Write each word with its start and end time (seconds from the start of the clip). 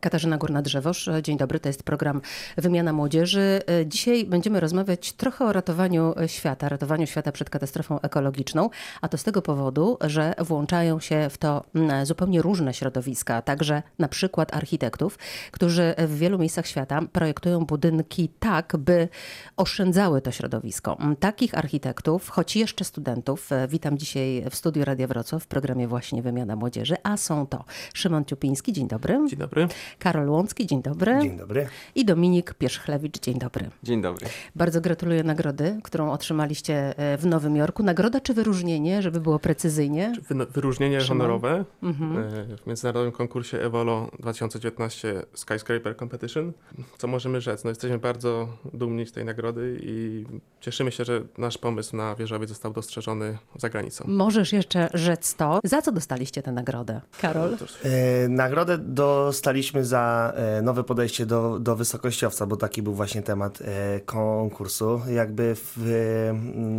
Katarzyna 0.00 0.38
Górna-Drzewosz, 0.38 1.10
dzień 1.22 1.36
dobry, 1.36 1.60
to 1.60 1.68
jest 1.68 1.82
program 1.82 2.20
Wymiana 2.56 2.92
Młodzieży. 2.92 3.62
Dzisiaj 3.86 4.24
będziemy 4.24 4.60
rozmawiać 4.60 5.12
trochę 5.12 5.44
o 5.44 5.52
ratowaniu 5.52 6.14
świata, 6.26 6.68
ratowaniu 6.68 7.06
świata 7.06 7.32
przed 7.32 7.50
katastrofą 7.50 8.00
ekologiczną, 8.00 8.70
a 9.00 9.08
to 9.08 9.18
z 9.18 9.24
tego 9.24 9.42
powodu, 9.42 9.98
że 10.00 10.34
włączają 10.38 11.00
się 11.00 11.30
w 11.30 11.38
to 11.38 11.64
zupełnie 12.04 12.42
różne 12.42 12.74
środowiska, 12.74 13.42
także 13.42 13.82
na 13.98 14.08
przykład 14.08 14.54
architektów, 14.54 15.18
którzy 15.50 15.94
w 15.98 16.18
wielu 16.18 16.38
miejscach 16.38 16.66
świata 16.66 17.00
projektują 17.12 17.64
budynki 17.64 18.28
tak, 18.38 18.76
by 18.78 19.08
oszczędzały 19.56 20.20
to 20.20 20.30
środowisko. 20.30 20.96
Takich 21.20 21.58
architektów, 21.58 22.28
choć 22.28 22.56
jeszcze 22.56 22.84
studentów, 22.84 23.50
witam 23.68 23.98
dzisiaj 23.98 24.44
w 24.50 24.54
studiu 24.54 24.84
Radia 24.84 25.06
Wrocław 25.06 25.42
w 25.42 25.46
programie 25.46 25.88
właśnie 25.88 26.22
Wymiana 26.22 26.56
Młodzieży, 26.56 26.96
a 27.02 27.16
są 27.16 27.46
to 27.46 27.64
Szymon 27.94 28.24
Ciupiński, 28.24 28.72
dzień 28.72 28.88
dobry. 28.88 29.20
Dzień 29.28 29.38
dobry. 29.38 29.68
Karol 29.98 30.28
Łącki, 30.28 30.66
dzień 30.66 30.82
dobry. 30.82 31.18
Dzień 31.22 31.36
dobry. 31.36 31.66
I 31.94 32.04
Dominik 32.04 32.54
Pierzchlewicz, 32.54 33.20
dzień 33.20 33.38
dobry. 33.38 33.70
Dzień 33.82 34.02
dobry. 34.02 34.26
Bardzo 34.56 34.80
gratuluję 34.80 35.24
nagrody, 35.24 35.80
którą 35.82 36.12
otrzymaliście 36.12 36.98
e, 36.98 37.18
w 37.18 37.26
Nowym 37.26 37.56
Jorku. 37.56 37.82
Nagroda 37.82 38.20
czy 38.20 38.34
wyróżnienie, 38.34 39.02
żeby 39.02 39.20
było 39.20 39.38
precyzyjnie? 39.38 40.12
Wyróżnienie 40.50 41.00
Szymon? 41.00 41.18
honorowe 41.18 41.64
Mhm. 41.82 42.18
e, 42.18 42.56
w 42.56 42.66
międzynarodowym 42.66 43.12
konkursie 43.12 43.58
Evolo 43.60 44.10
2019 44.18 45.22
Skyscraper 45.34 45.96
Competition. 45.96 46.52
Co 46.98 47.06
możemy 47.08 47.40
rzec? 47.40 47.64
No, 47.64 47.70
jesteśmy 47.70 47.98
bardzo 47.98 48.48
dumni 48.74 49.06
z 49.06 49.12
tej 49.12 49.24
nagrody 49.24 49.78
i 49.82 50.24
cieszymy 50.60 50.92
się, 50.92 51.04
że 51.04 51.22
nasz 51.38 51.58
pomysł 51.58 51.96
na 51.96 52.14
wieżowiec 52.14 52.48
został 52.48 52.72
dostrzeżony 52.72 53.38
za 53.56 53.68
granicą. 53.68 54.04
Możesz 54.08 54.52
jeszcze 54.52 54.88
rzec 54.94 55.34
to. 55.34 55.60
Za 55.64 55.82
co 55.82 55.92
dostaliście 55.92 56.42
tę 56.42 56.52
nagrodę? 56.52 57.00
Karol? 57.20 57.56
E, 57.84 58.28
nagrodę 58.28 58.78
dostaliśmy 58.78 59.79
za 59.84 60.32
e, 60.36 60.62
nowe 60.62 60.84
podejście 60.84 61.26
do, 61.26 61.58
do 61.58 61.76
wysokościowca, 61.76 62.46
bo 62.46 62.56
taki 62.56 62.82
był 62.82 62.94
właśnie 62.94 63.22
temat 63.22 63.58
e, 63.60 64.00
konkursu. 64.00 65.00
Jakby 65.08 65.54
w 65.54 65.78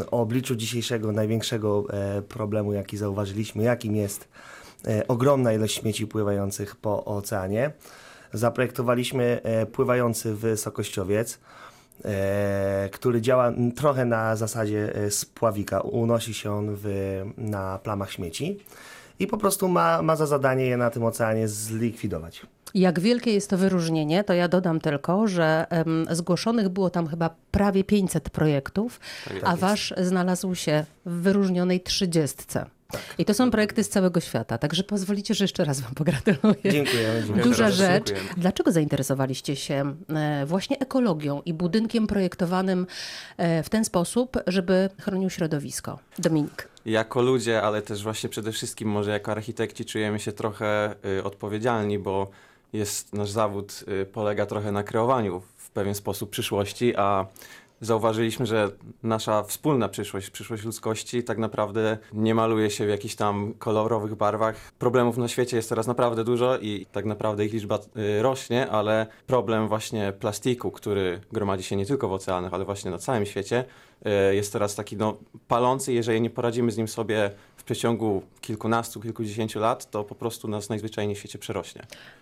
e, 0.02 0.12
obliczu 0.12 0.56
dzisiejszego 0.56 1.12
największego 1.12 1.86
e, 1.90 2.22
problemu, 2.22 2.74
jaki 2.74 2.98
zauważyliśmy, 2.98 3.64
jakim 3.64 3.96
jest 3.96 4.28
ogromna 5.08 5.54
ilość 5.54 5.80
śmieci 5.80 6.08
pływających 6.08 6.76
po 6.76 7.06
oceanie, 7.06 7.72
zaprojektowaliśmy 8.34 9.42
pływający 9.72 10.36
wysokościowiec. 10.36 11.40
Który 12.92 13.22
działa 13.22 13.54
trochę 13.76 14.06
na 14.06 14.36
zasadzie 14.36 14.94
spławika. 15.10 15.82
Unosi 15.82 16.34
się 16.34 16.52
on 16.52 16.76
w, 16.76 16.86
na 17.38 17.80
plamach 17.80 18.12
śmieci 18.12 18.60
i 19.22 19.28
po 19.28 19.38
prostu 19.38 19.68
ma, 19.68 20.02
ma 20.02 20.16
za 20.16 20.26
zadanie 20.26 20.66
je 20.66 20.78
na 20.78 20.90
tym 20.90 21.04
oceanie 21.04 21.48
zlikwidować. 21.48 22.46
Jak 22.74 23.00
wielkie 23.00 23.34
jest 23.34 23.50
to 23.50 23.58
wyróżnienie, 23.58 24.24
to 24.24 24.34
ja 24.34 24.48
dodam 24.48 24.80
tylko, 24.80 25.28
że 25.28 25.66
zgłoszonych 26.12 26.70
było 26.70 26.90
tam 26.90 27.08
chyba 27.08 27.30
prawie 27.52 27.84
500 27.84 28.30
projektów, 28.30 29.00
Tak 29.24 29.34
jest. 29.34 29.46
a 29.48 29.56
wasz 29.56 29.94
znalazł 29.98 30.56
się 30.56 30.86
w 31.06 31.12
wyróżnionej 31.22 31.82
trzydziestce. 31.82 32.66
I 33.18 33.26
to 33.26 33.34
są 33.34 33.52
projekty 33.52 33.84
z 33.84 33.90
całego 33.90 34.20
świata, 34.20 34.58
także 34.58 34.84
pozwolicie, 34.84 35.34
że 35.34 35.44
jeszcze 35.44 35.66
raz 35.66 35.82
wam 35.82 35.94
pogratuluję. 35.96 36.72
Dziękujemy. 36.72 37.44
Duża 37.44 37.72
rzecz. 37.72 38.08
dziękujemy. 38.08 38.34
Dlaczego 38.38 38.72
zainteresowaliście 38.72 39.56
się 39.56 39.96
e, 40.10 40.46
właśnie 40.46 40.80
ekologią 40.80 41.42
i 41.46 41.54
budynkiem 41.54 42.08
projektowanym 42.08 42.88
e, 43.38 43.64
w 43.64 43.70
ten 43.70 43.86
sposób, 43.86 44.38
żeby 44.48 44.90
chronił 45.02 45.30
środowisko? 45.30 46.00
Dominik. 46.20 46.68
Jako 46.86 47.22
ludzie, 47.22 47.62
ale 47.62 47.82
też 47.82 48.04
właśnie 48.04 48.30
przede 48.30 48.52
wszystkim 48.52 48.90
może 48.90 49.12
jako 49.12 49.32
architekci 49.32 49.86
czujemy 49.86 50.20
się 50.20 50.32
trochę 50.32 50.96
y, 51.20 51.24
odpowiedzialni, 51.24 52.00
bo 52.00 52.30
jest 52.74 53.14
nasz 53.14 53.30
zawód 53.30 53.84
y, 54.02 54.06
polega 54.06 54.46
trochę 54.46 54.72
na 54.72 54.84
kreowaniu 54.84 55.42
w 55.58 55.70
pewien 55.70 55.96
sposób 55.96 56.30
przyszłości, 56.30 56.96
a 56.96 57.26
zauważyliśmy, 57.82 58.46
że 58.46 58.72
nasza 59.04 59.44
wspólna 59.44 59.90
przyszłość, 59.90 60.30
przyszłość 60.30 60.64
ludzkości 60.64 61.24
tak 61.24 61.38
naprawdę 61.38 61.98
nie 62.14 62.36
maluje 62.36 62.70
się 62.70 62.86
w 62.86 62.90
jakichś 62.90 63.16
tam 63.16 63.54
kolorowych 63.60 64.16
barwach. 64.16 64.72
Problemów 64.80 65.18
na 65.18 65.28
świecie 65.28 65.58
jest 65.58 65.70
teraz 65.70 65.88
naprawdę 65.88 66.24
dużo 66.24 66.58
i 66.58 66.86
tak 66.92 67.06
naprawdę 67.06 67.46
ich 67.46 67.54
liczba 67.54 67.80
y, 67.98 68.22
rośnie, 68.22 68.70
ale 68.70 69.08
problem 69.28 69.68
właśnie 69.68 70.14
plastiku, 70.20 70.72
który 70.72 71.22
gromadzi 71.32 71.64
się 71.64 71.76
nie 71.76 71.86
tylko 71.86 72.08
w 72.08 72.14
oceanach, 72.14 72.54
ale 72.54 72.66
właśnie 72.66 72.92
na 72.92 72.98
całym 72.98 73.26
świecie, 73.26 73.66
jest 74.32 74.54
teraz 74.54 74.76
taki 74.76 74.98
no, 74.98 75.18
palący. 75.48 75.94
Jeżeli 75.94 76.22
nie 76.22 76.30
poradzimy 76.30 76.72
z 76.72 76.78
nim 76.78 76.88
sobie 76.88 77.32
w 77.58 77.64
przeciągu 77.64 78.22
kilkunastu, 78.42 79.02
kilkudziesięciu 79.02 79.60
lat, 79.60 79.92
to 79.92 80.04
po 80.04 80.16
prostu 80.16 80.48
nas 80.48 80.70
najzwyczajniej 80.70 81.16
w 81.16 81.20
świecie 81.20 81.40
przerośnie. 81.40 81.82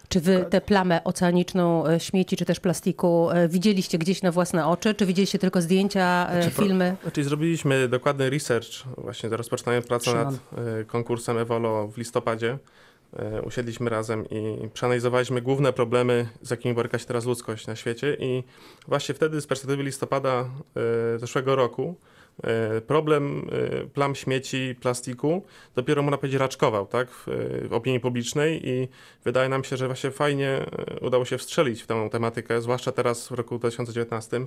Czy 0.10 0.20
wy 0.22 0.46
tę 0.50 0.62
plamę 0.62 1.04
oceaniczną 1.04 1.88
e, 1.88 2.00
śmieci 2.00 2.38
czy 2.38 2.46
też 2.46 2.60
plastiku 2.60 3.32
e, 3.32 3.48
widzieliście 3.48 3.98
gdzieś 3.98 4.22
na 4.22 4.32
własne 4.32 4.68
oczy? 4.68 4.94
Czy 4.94 5.06
widzieliście 5.06 5.40
tylko 5.40 5.62
zdjęcia, 5.62 6.28
e, 6.30 6.42
Znaczy, 6.42 6.56
pro- 6.56 6.66
filmy? 6.66 6.96
Znaczy 7.02 7.24
zrobiliśmy 7.24 7.88
dokładny 7.88 8.30
research, 8.30 8.70
właśnie 8.98 9.30
rozpoczynając 9.30 9.88
pracę 9.88 10.12
Szymon. 10.12 10.26
nad 10.26 10.36
e, 10.36 10.84
konkursem 10.86 11.38
Evolo 11.38 11.88
w 11.88 11.98
listopadzie. 11.98 12.58
E, 13.14 13.42
Usiedliśmy 13.42 13.90
razem 13.90 14.26
i 14.30 14.70
przeanalizowaliśmy 14.74 15.42
główne 15.42 15.74
problemy, 15.74 16.28
z 16.42 16.50
jakimi 16.50 16.76
boryka 16.76 17.00
się 17.00 17.06
teraz 17.06 17.26
ludzkość 17.26 17.68
na 17.68 17.76
świecie 17.76 18.18
i 18.20 18.44
właśnie 18.88 19.16
wtedy 19.16 19.42
z 19.42 19.48
perspektywy 19.48 19.84
listopada 19.84 20.50
e, 21.16 21.20
zeszłego 21.20 21.56
roku 21.56 21.96
problem 22.88 23.48
e, 23.52 23.88
plam 23.88 24.16
śmieci, 24.16 24.76
plastiku 24.82 25.44
dopiero 25.76 26.02
można 26.02 26.18
powiedzieć 26.18 26.40
raczkował 26.40 26.88
tak, 26.88 27.12
w, 27.12 27.28
e, 27.28 27.68
w 27.68 27.74
opinii 27.74 28.00
publicznej 28.00 28.70
i 28.70 28.88
wydaje 29.24 29.50
nam 29.50 29.64
się, 29.64 29.78
że 29.78 29.86
właśnie 29.86 30.12
fajnie 30.12 30.50
e, 30.50 31.00
udało 31.02 31.26
się 31.26 31.38
wstrzelić 31.38 31.84
w 31.84 31.88
tę 31.88 32.10
tematykę, 32.12 32.62
zwłaszcza 32.62 32.92
teraz 32.92 33.28
w 33.28 33.32
roku 33.32 33.58
2019, 33.58 34.42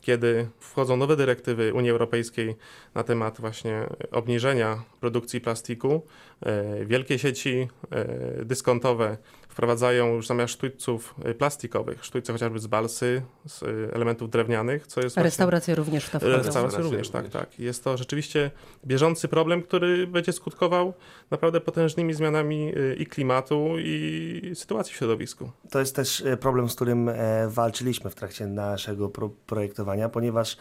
kiedy 0.00 0.48
wchodzą 0.58 0.96
nowe 0.96 1.16
dyrektywy 1.16 1.74
Unii 1.74 1.90
Europejskiej 1.90 2.56
na 2.94 3.02
temat 3.02 3.40
właśnie 3.40 3.86
obniżenia 4.10 4.82
produkcji 5.00 5.40
plastiku. 5.40 6.06
E, 6.40 6.84
Wielkie 6.84 7.18
sieci 7.18 7.68
e, 7.90 8.44
dyskontowe 8.44 9.16
wprowadzają 9.54 10.14
już 10.14 10.26
zamiast 10.26 10.54
sztućców 10.54 11.14
e, 11.24 11.34
plastikowych, 11.34 12.04
sztućce 12.04 12.32
chociażby 12.32 12.58
z 12.58 12.66
balsy, 12.66 13.22
z 13.46 13.62
e, 13.62 13.66
elementów 13.94 14.30
drewnianych, 14.30 14.86
co 14.86 15.00
jest 15.00 15.14
właśnie- 15.14 15.22
Restauracje 15.22 15.74
również 15.74 16.04
w 16.04 16.10
to 16.10 16.18
wchodzą. 16.20 16.36
Restauracje 16.36 16.62
Restauracje 16.62 16.90
również, 16.90 17.10
tak, 17.10 17.28
tak. 17.28 17.60
Jest 17.60 17.84
to 17.84 17.96
rzeczywiście 17.96 18.50
bieżący 18.86 19.28
problem, 19.28 19.62
który 19.62 20.06
będzie 20.06 20.32
skutkował 20.32 20.94
naprawdę 21.30 21.60
potężnymi 21.60 22.14
zmianami 22.14 22.72
y, 22.76 22.96
i 22.98 23.06
klimatu, 23.06 23.74
i 23.78 24.52
sytuacji 24.54 24.94
w 24.94 24.96
środowisku. 24.96 25.50
To 25.70 25.80
jest 25.80 25.96
też 25.96 26.24
problem, 26.40 26.68
z 26.68 26.74
którym 26.74 27.08
e, 27.08 27.14
walczyliśmy 27.48 28.10
w 28.10 28.14
trakcie 28.14 28.46
naszego 28.46 29.08
pro 29.08 29.28
projektowania, 29.46 30.08
ponieważ 30.08 30.56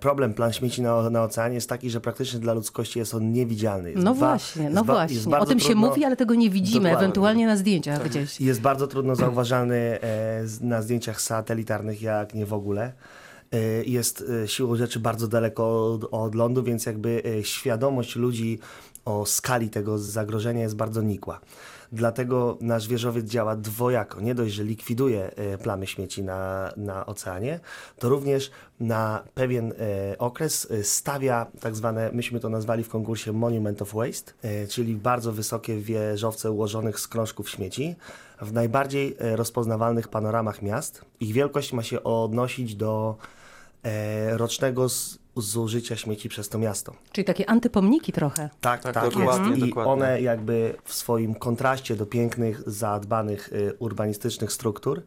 problem 0.00 0.34
plan 0.34 0.52
śmieci 0.52 0.82
na, 0.82 1.10
na 1.10 1.22
oceanie 1.22 1.54
jest 1.54 1.68
taki, 1.68 1.90
że 1.90 2.00
praktycznie 2.00 2.40
dla 2.40 2.54
ludzkości 2.54 2.98
jest 2.98 3.14
on 3.14 3.32
niewidzialny. 3.32 3.90
Jest 3.90 4.04
No 4.04 4.14
właśnie, 4.14 4.70
no 4.70 4.84
właśnie. 4.84 5.36
O 5.38 5.46
tym 5.46 5.60
się 5.60 5.66
trudno- 5.68 5.88
mówi, 5.88 6.04
ale 6.04 6.16
tego 6.16 6.34
nie 6.34 6.50
widzimy, 6.50 6.80
Dokładnie. 6.80 6.98
ewentualnie 6.98 7.46
na 7.46 7.56
zdjęciach 7.56 8.08
gdzieś. 8.08 8.40
Jest 8.40 8.60
bardzo 8.60 8.86
trudno 8.86 9.16
zauważalny 9.16 9.76
e, 10.02 10.44
na 10.60 10.82
zdjęciach 10.82 11.20
satelitarnych, 11.20 12.02
jak 12.02 12.34
nie 12.34 12.46
w 12.46 12.52
ogóle. 12.52 12.92
E, 13.52 13.58
Jest 13.84 14.24
e, 14.44 14.48
siłą 14.48 14.76
rzeczy 14.76 15.00
bardzo 15.00 15.28
daleko 15.28 15.92
od, 15.94 16.04
od 16.10 16.34
lądu, 16.34 16.62
więc 16.62 16.86
jakby 16.86 17.22
e, 17.40 17.44
świadomość 17.44 18.16
ludzi 18.16 18.58
o 19.04 19.26
skali 19.26 19.70
tego 19.70 19.98
zagrożenia 19.98 20.60
jest 20.62 20.76
bardzo 20.76 21.02
nikła. 21.02 21.40
Dlatego 21.92 22.58
nasz 22.60 22.88
wieżowiec 22.88 23.26
działa 23.26 23.56
dwojako. 23.56 24.20
Nie 24.20 24.34
dość, 24.34 24.54
że 24.54 24.64
likwiduje 24.64 25.30
e, 25.36 25.58
plamy 25.58 25.86
śmieci 25.86 26.22
na, 26.22 26.72
na 26.76 27.06
oceanie, 27.06 27.60
to 27.98 28.08
również 28.08 28.50
na 28.80 29.22
pewien 29.34 29.72
e, 29.72 30.18
okres 30.18 30.68
e, 30.70 30.84
stawia 30.84 31.46
tak 31.60 31.76
zwane, 31.76 32.10
myśmy 32.12 32.40
to 32.40 32.48
nazwali 32.48 32.84
w 32.84 32.88
konkursie 32.88 33.32
Monument 33.32 33.82
of 33.82 33.94
Waste, 33.94 34.32
czyli 34.68 34.94
bardzo 34.94 35.32
wysokie 35.32 35.76
wieżowce 35.76 36.50
ułożonych 36.50 37.00
z 37.00 37.08
krążków 37.08 37.50
śmieci 37.50 37.96
w 38.40 38.52
najbardziej 38.52 39.16
rozpoznawalnych 39.20 40.08
panoramach 40.08 40.62
miast. 40.62 41.04
Ich 41.20 41.32
wielkość 41.32 41.72
ma 41.72 41.82
się 41.82 42.02
odnosić 42.02 42.74
do 42.74 43.16
rocznego 44.30 44.88
zużycia 45.36 45.96
śmieci 45.96 46.28
przez 46.28 46.48
to 46.48 46.58
miasto. 46.58 46.94
Czyli 47.12 47.24
takie 47.24 47.50
antypomniki 47.50 48.12
trochę. 48.12 48.50
Tak, 48.60 48.82
Tak, 48.82 48.94
tak, 48.94 49.14
dokładnie, 49.14 49.50
jest. 49.50 49.62
I 49.62 49.68
dokładnie. 49.68 49.92
one 49.92 50.20
jakby 50.20 50.74
w 50.84 50.94
swoim 50.94 51.34
kontraście 51.34 51.96
do 51.96 52.06
pięknych, 52.06 52.62
zadbanych 52.66 53.52
y, 53.52 53.76
urbanistycznych 53.78 54.52
struktur 54.52 55.02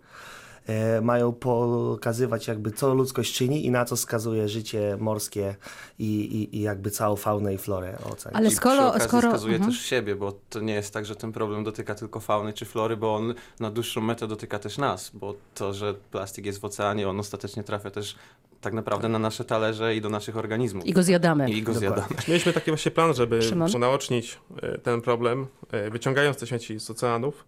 e, 0.68 1.02
mają 1.02 1.34
pokazywać 1.34 2.48
jakby 2.48 2.72
co 2.72 2.94
ludzkość 2.94 3.36
czyni 3.36 3.66
i 3.66 3.72
na 3.72 3.86
co 3.86 3.98
skazuje 3.98 4.48
życie 4.48 4.98
morskie 5.00 5.56
i, 6.00 6.06
i, 6.06 6.58
i 6.58 6.62
jakby 6.62 6.92
całą 6.92 7.16
faunę 7.16 7.54
i 7.54 7.58
florę 7.58 7.98
oceanu. 8.12 8.38
Ale 8.38 8.48
I 8.48 8.52
skoro... 8.52 8.88
okazji 8.88 9.08
skoro 9.08 9.30
wskazuje 9.30 9.56
mhm. 9.56 9.72
też 9.72 9.82
siebie, 9.82 10.16
bo 10.16 10.34
to 10.50 10.60
nie 10.60 10.74
jest 10.74 10.94
tak, 10.94 11.06
że 11.06 11.16
ten 11.16 11.32
problem 11.32 11.64
dotyka 11.64 11.96
tylko 11.96 12.20
fauny 12.20 12.54
czy 12.54 12.66
flory, 12.66 12.98
bo 12.98 13.16
on 13.16 13.34
na 13.60 13.72
dłuższą 13.72 14.02
metę 14.02 14.28
dotyka 14.28 14.60
też 14.60 14.78
nas, 14.78 15.12
bo 15.14 15.36
to, 15.56 15.74
że 15.74 15.94
plastik 15.94 16.46
jest 16.46 16.60
w 16.60 16.66
oceanie, 16.66 17.10
on 17.10 17.20
ostatecznie 17.20 17.64
trafia 17.64 17.92
też 17.92 18.16
tak 18.64 18.74
naprawdę 18.74 19.10
na 19.10 19.20
nasze 19.20 19.46
talerze 19.46 19.96
i 19.96 20.02
do 20.02 20.10
naszych 20.10 20.38
organizmów. 20.38 20.86
I 20.86 20.94
go 20.94 21.04
zjadamy. 21.04 21.50
I 21.50 21.62
go 21.62 21.74
Dokładnie. 21.74 21.80
zjadamy. 21.80 22.22
Mieliśmy 22.28 22.54
taki 22.54 22.72
właśnie 22.72 22.92
plan, 22.92 23.14
żeby 23.14 23.42
Szymon? 23.42 23.76
unaocznić 23.76 24.40
e, 24.62 24.78
ten 24.78 25.02
problem, 25.02 25.48
e, 25.72 25.90
wyciągając 25.90 26.38
te 26.38 26.48
śmieci 26.48 26.80
z 26.80 26.90
oceanów 26.90 27.46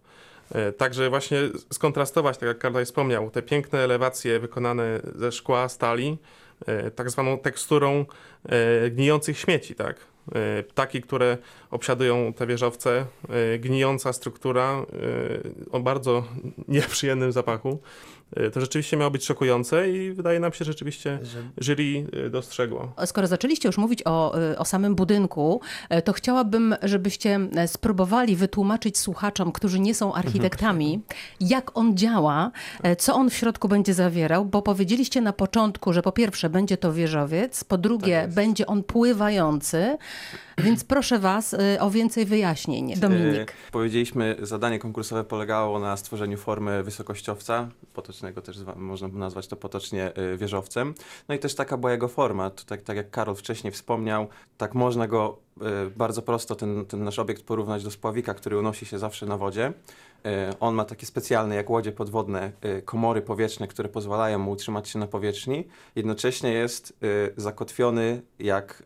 E, 0.54 0.72
Także 0.72 1.10
właśnie 1.10 1.38
skontrastować, 1.72 2.38
tak 2.38 2.46
jak 2.46 2.58
Karol 2.58 2.84
wspomniał, 2.84 3.30
te 3.30 3.42
piękne 3.42 3.78
elewacje 3.78 4.40
wykonane 4.40 5.00
ze 5.14 5.32
szkła, 5.32 5.68
stali, 5.68 6.18
tak 6.94 7.10
zwaną 7.10 7.38
teksturą 7.38 8.04
gnijących 8.90 9.38
śmieci, 9.38 9.74
tak? 9.74 9.96
Ptaki, 10.68 11.02
które 11.02 11.38
obsiadują 11.70 12.32
te 12.32 12.46
wieżowce, 12.46 13.06
gnijąca 13.58 14.12
struktura 14.12 14.86
o 15.72 15.80
bardzo 15.80 16.24
nieprzyjemnym 16.68 17.32
zapachu. 17.32 17.78
E, 18.36 18.50
To 18.50 18.60
rzeczywiście 18.60 18.96
miało 18.96 19.10
być 19.10 19.24
szokujące 19.24 19.90
i 19.90 20.12
wydaje 20.12 20.40
nam 20.40 20.52
się, 20.52 20.64
że 20.64 20.72
rzeczywiście 20.72 21.18
Że 21.22 21.42
jury 21.58 22.06
e, 22.26 22.30
dostrzegło. 22.30 22.92
Skoro 23.06 23.26
zaczęliście 23.26 23.68
już 23.68 23.78
mówić 23.78 24.02
o, 24.04 24.38
y, 24.52 24.58
o 24.58 24.64
samym 24.64 24.94
budynku, 24.94 25.60
e, 25.88 26.02
to 26.02 26.12
chciałabym, 26.12 26.74
żebyście 26.82 27.40
e, 27.56 27.68
spróbowali 27.68 28.36
wytłumaczyć 28.36 28.98
słuchaczom, 28.98 29.52
którzy 29.52 29.80
nie 29.80 29.94
są 29.94 30.14
architektami, 30.14 31.00
jak 31.40 31.76
on 31.78 31.96
działa, 31.96 32.50
e, 32.82 32.96
co 32.96 33.14
on 33.14 33.30
w 33.30 33.34
środku 33.34 33.68
będzie 33.68 33.94
zawierał, 33.94 34.44
bo 34.44 34.62
powiedzieliście 34.62 35.20
na 35.20 35.32
początku, 35.32 35.92
że 35.92 36.02
po 36.02 36.12
pierwsze 36.12 36.50
będzie 36.50 36.76
to 36.76 36.92
wieżowiec, 36.92 37.64
po 37.64 37.78
drugie 37.78 38.12
jest. 38.12 38.34
będzie 38.34 38.66
on 38.66 38.82
pływający, 38.82 39.96
więc 40.58 40.84
proszę 40.84 41.18
was 41.18 41.52
y, 41.52 41.80
o 41.80 41.90
więcej 41.90 42.26
wyjaśnień. 42.26 42.94
Dominik. 42.96 43.50
E, 43.50 43.72
powiedzieliśmy, 43.72 44.36
zadanie 44.42 44.78
konkursowe 44.78 45.24
polegało 45.24 45.78
na 45.78 45.96
stworzeniu 45.96 46.38
formy 46.38 46.82
wysokościowca, 46.82 47.68
potocznego 47.94 48.42
też 48.42 48.56
można 48.76 49.08
nazwać 49.08 49.46
to 49.46 49.56
potocznie 49.56 50.14
e, 50.14 50.36
wieżowcem. 50.36 50.94
No 51.28 51.34
i 51.34 51.38
też 51.38 51.54
taka 51.54 51.76
była 51.76 51.92
jego 51.92 52.08
forma. 52.08 52.50
To 52.50 52.64
tak, 52.64 52.82
tak 52.82 52.96
jak 52.96 53.10
Karol 53.10 53.34
wcześniej 53.34 53.72
wspomniał, 53.72 54.28
tak 54.58 54.74
można 54.74 55.06
go 55.08 55.38
bardzo 55.96 56.22
prosto, 56.22 56.54
ten, 56.54 56.86
ten 56.86 57.04
nasz 57.04 57.18
obiekt 57.18 57.42
porównać 57.42 57.84
do 57.84 57.90
spławika, 57.90 58.34
który 58.34 58.58
unosi 58.58 58.86
się 58.86 58.98
zawsze 58.98 59.26
na 59.26 59.36
wodzie. 59.36 59.72
E, 60.24 60.52
On 60.60 60.74
ma 60.74 60.84
takie 60.84 61.06
specjalne, 61.06 61.54
jak 61.54 61.70
łodzie 61.70 61.92
podwodne, 61.92 62.52
e, 62.60 62.82
komory 62.82 63.22
powietrzne, 63.22 63.68
które 63.68 63.88
pozwalają 63.88 64.38
mu 64.38 64.50
utrzymać 64.50 64.88
się 64.88 64.98
na 64.98 65.06
powierzchni. 65.06 65.64
Jednocześnie 65.96 66.52
jest 66.52 66.92
e, 67.02 67.06
zakotwiony 67.36 68.22
jak 68.38 68.82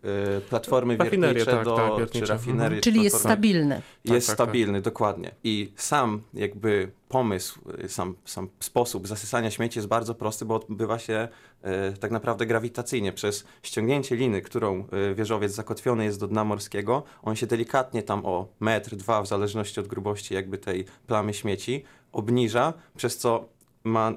platformy 0.49 0.97
Rafinerie, 0.97 1.35
wiertnicze 1.35 1.57
tak, 1.57 1.65
do, 1.65 1.77
tak, 1.77 1.93
czy 1.93 1.99
wiertnicze. 1.99 2.27
rafinerie. 2.27 2.81
czy 2.81 2.91
Czyli 2.91 3.05
jest 3.05 3.19
stabilny. 3.19 3.83
jest 4.05 4.27
tak, 4.27 4.37
tak. 4.37 4.47
stabilny, 4.47 4.81
dokładnie. 4.81 5.31
I 5.45 5.73
sam 5.77 6.23
jakby 6.35 6.91
pomysł, 7.11 7.61
y, 7.85 7.89
sam, 7.89 8.15
sam 8.25 8.49
sposób 8.61 9.09
zasysania 9.09 9.51
śmieci 9.51 9.79
jest 9.79 9.89
bardzo 9.89 10.15
prosty, 10.15 10.45
bo 10.45 10.55
odbywa 10.55 10.99
się 10.99 11.29
e, 11.63 11.93
tak 11.93 12.11
naprawdę 12.11 12.47
grawitacyjnie. 12.47 13.13
Przez 13.13 13.45
ściągnięcie 13.63 14.17
liny, 14.17 14.43
którą 14.43 14.85
e, 15.11 15.15
wieżowiec 15.15 15.53
zakotwiony 15.53 16.05
jest 16.05 16.21
do 16.21 16.29
dna 16.29 16.45
morskiego, 16.45 17.03
on 17.23 17.37
się 17.37 17.47
delikatnie 17.47 18.03
tam 18.03 18.27
o 18.27 18.49
metr, 18.61 18.97
dwa, 18.97 19.23
w 19.23 19.27
zależności 19.27 19.81
od 19.81 19.87
grubości 19.87 20.35
jakby 20.35 20.59
tej 20.59 20.85
plamy 21.07 21.35
śmieci, 21.35 21.85
obniża, 22.13 22.73
przez 22.97 23.19
co 23.19 23.49
ma, 23.85 24.13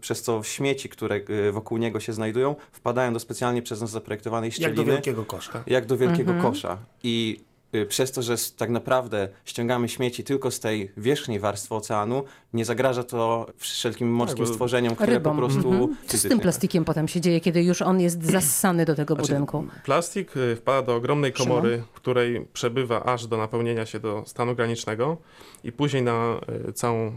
przez 0.00 0.22
co 0.22 0.42
śmieci, 0.42 0.88
które 0.88 1.20
wokół 1.52 1.78
niego 1.78 2.00
się 2.00 2.12
znajdują, 2.12 2.56
wpadają 2.72 3.12
do 3.12 3.20
specjalnie 3.20 3.62
przez 3.62 3.80
nas 3.80 3.90
zaprojektowanej 3.90 4.48
jak 4.48 4.54
szczeliny 4.54 4.76
do 4.76 4.84
wielkiego 4.84 5.24
kosza. 5.24 5.64
jak 5.66 5.86
do 5.86 5.96
wielkiego 5.96 6.32
Mhm. 6.32 6.52
kosza. 6.52 6.78
I 7.02 7.40
y, 7.40 7.47
przez 7.88 8.12
to, 8.12 8.22
że 8.22 8.34
tak 8.56 8.70
naprawdę 8.70 9.28
ściągamy 9.44 9.88
śmieci 9.88 10.24
tylko 10.24 10.50
z 10.50 10.60
tej 10.60 10.92
wierzchniej 10.96 11.40
warstwy 11.40 11.74
oceanu, 11.74 12.22
nie 12.52 12.64
zagraża 12.64 13.02
to 13.02 13.46
wszelkim 13.56 14.12
morskim 14.12 14.44
bo- 14.44 14.52
stworzeniom, 14.52 14.94
które 14.94 15.12
Rybom. 15.12 15.36
po 15.36 15.38
prostu... 15.48 15.72
Mhm. 15.72 15.96
Co 16.06 16.18
z 16.18 16.22
tym 16.22 16.40
plastikiem 16.40 16.84
potem 16.84 17.08
się 17.08 17.20
dzieje, 17.20 17.40
kiedy 17.40 17.62
już 17.62 17.82
on 17.82 18.00
jest 18.00 18.22
zassany 18.32 18.84
do 18.84 18.94
tego 18.94 19.14
Znaczy, 19.14 19.28
budynku? 19.32 19.64
Plastik 19.84 20.36
y, 20.36 20.56
wpada 20.56 20.82
do 20.82 20.94
ogromnej 20.96 21.32
Szymon? 21.36 21.48
komory, 21.48 21.82
w 21.92 21.96
której 21.96 22.46
przebywa 22.52 23.04
aż 23.04 23.26
do 23.26 23.36
napełnienia 23.36 23.86
się 23.86 24.00
do 24.00 24.22
stanu 24.26 24.54
granicznego 24.54 25.16
i 25.64 25.72
później 25.72 26.02
na 26.02 26.40
y, 26.68 26.72
całą 26.72 27.12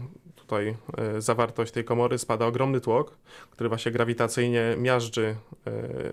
tutaj 0.52 0.74
y, 1.16 1.20
zawartość 1.20 1.72
tej 1.72 1.84
komory 1.84 2.18
spada 2.18 2.46
ogromny 2.46 2.80
tłok, 2.80 3.16
który 3.50 3.68
właśnie 3.68 3.92
grawitacyjnie 3.92 4.76
miażdży 4.78 5.36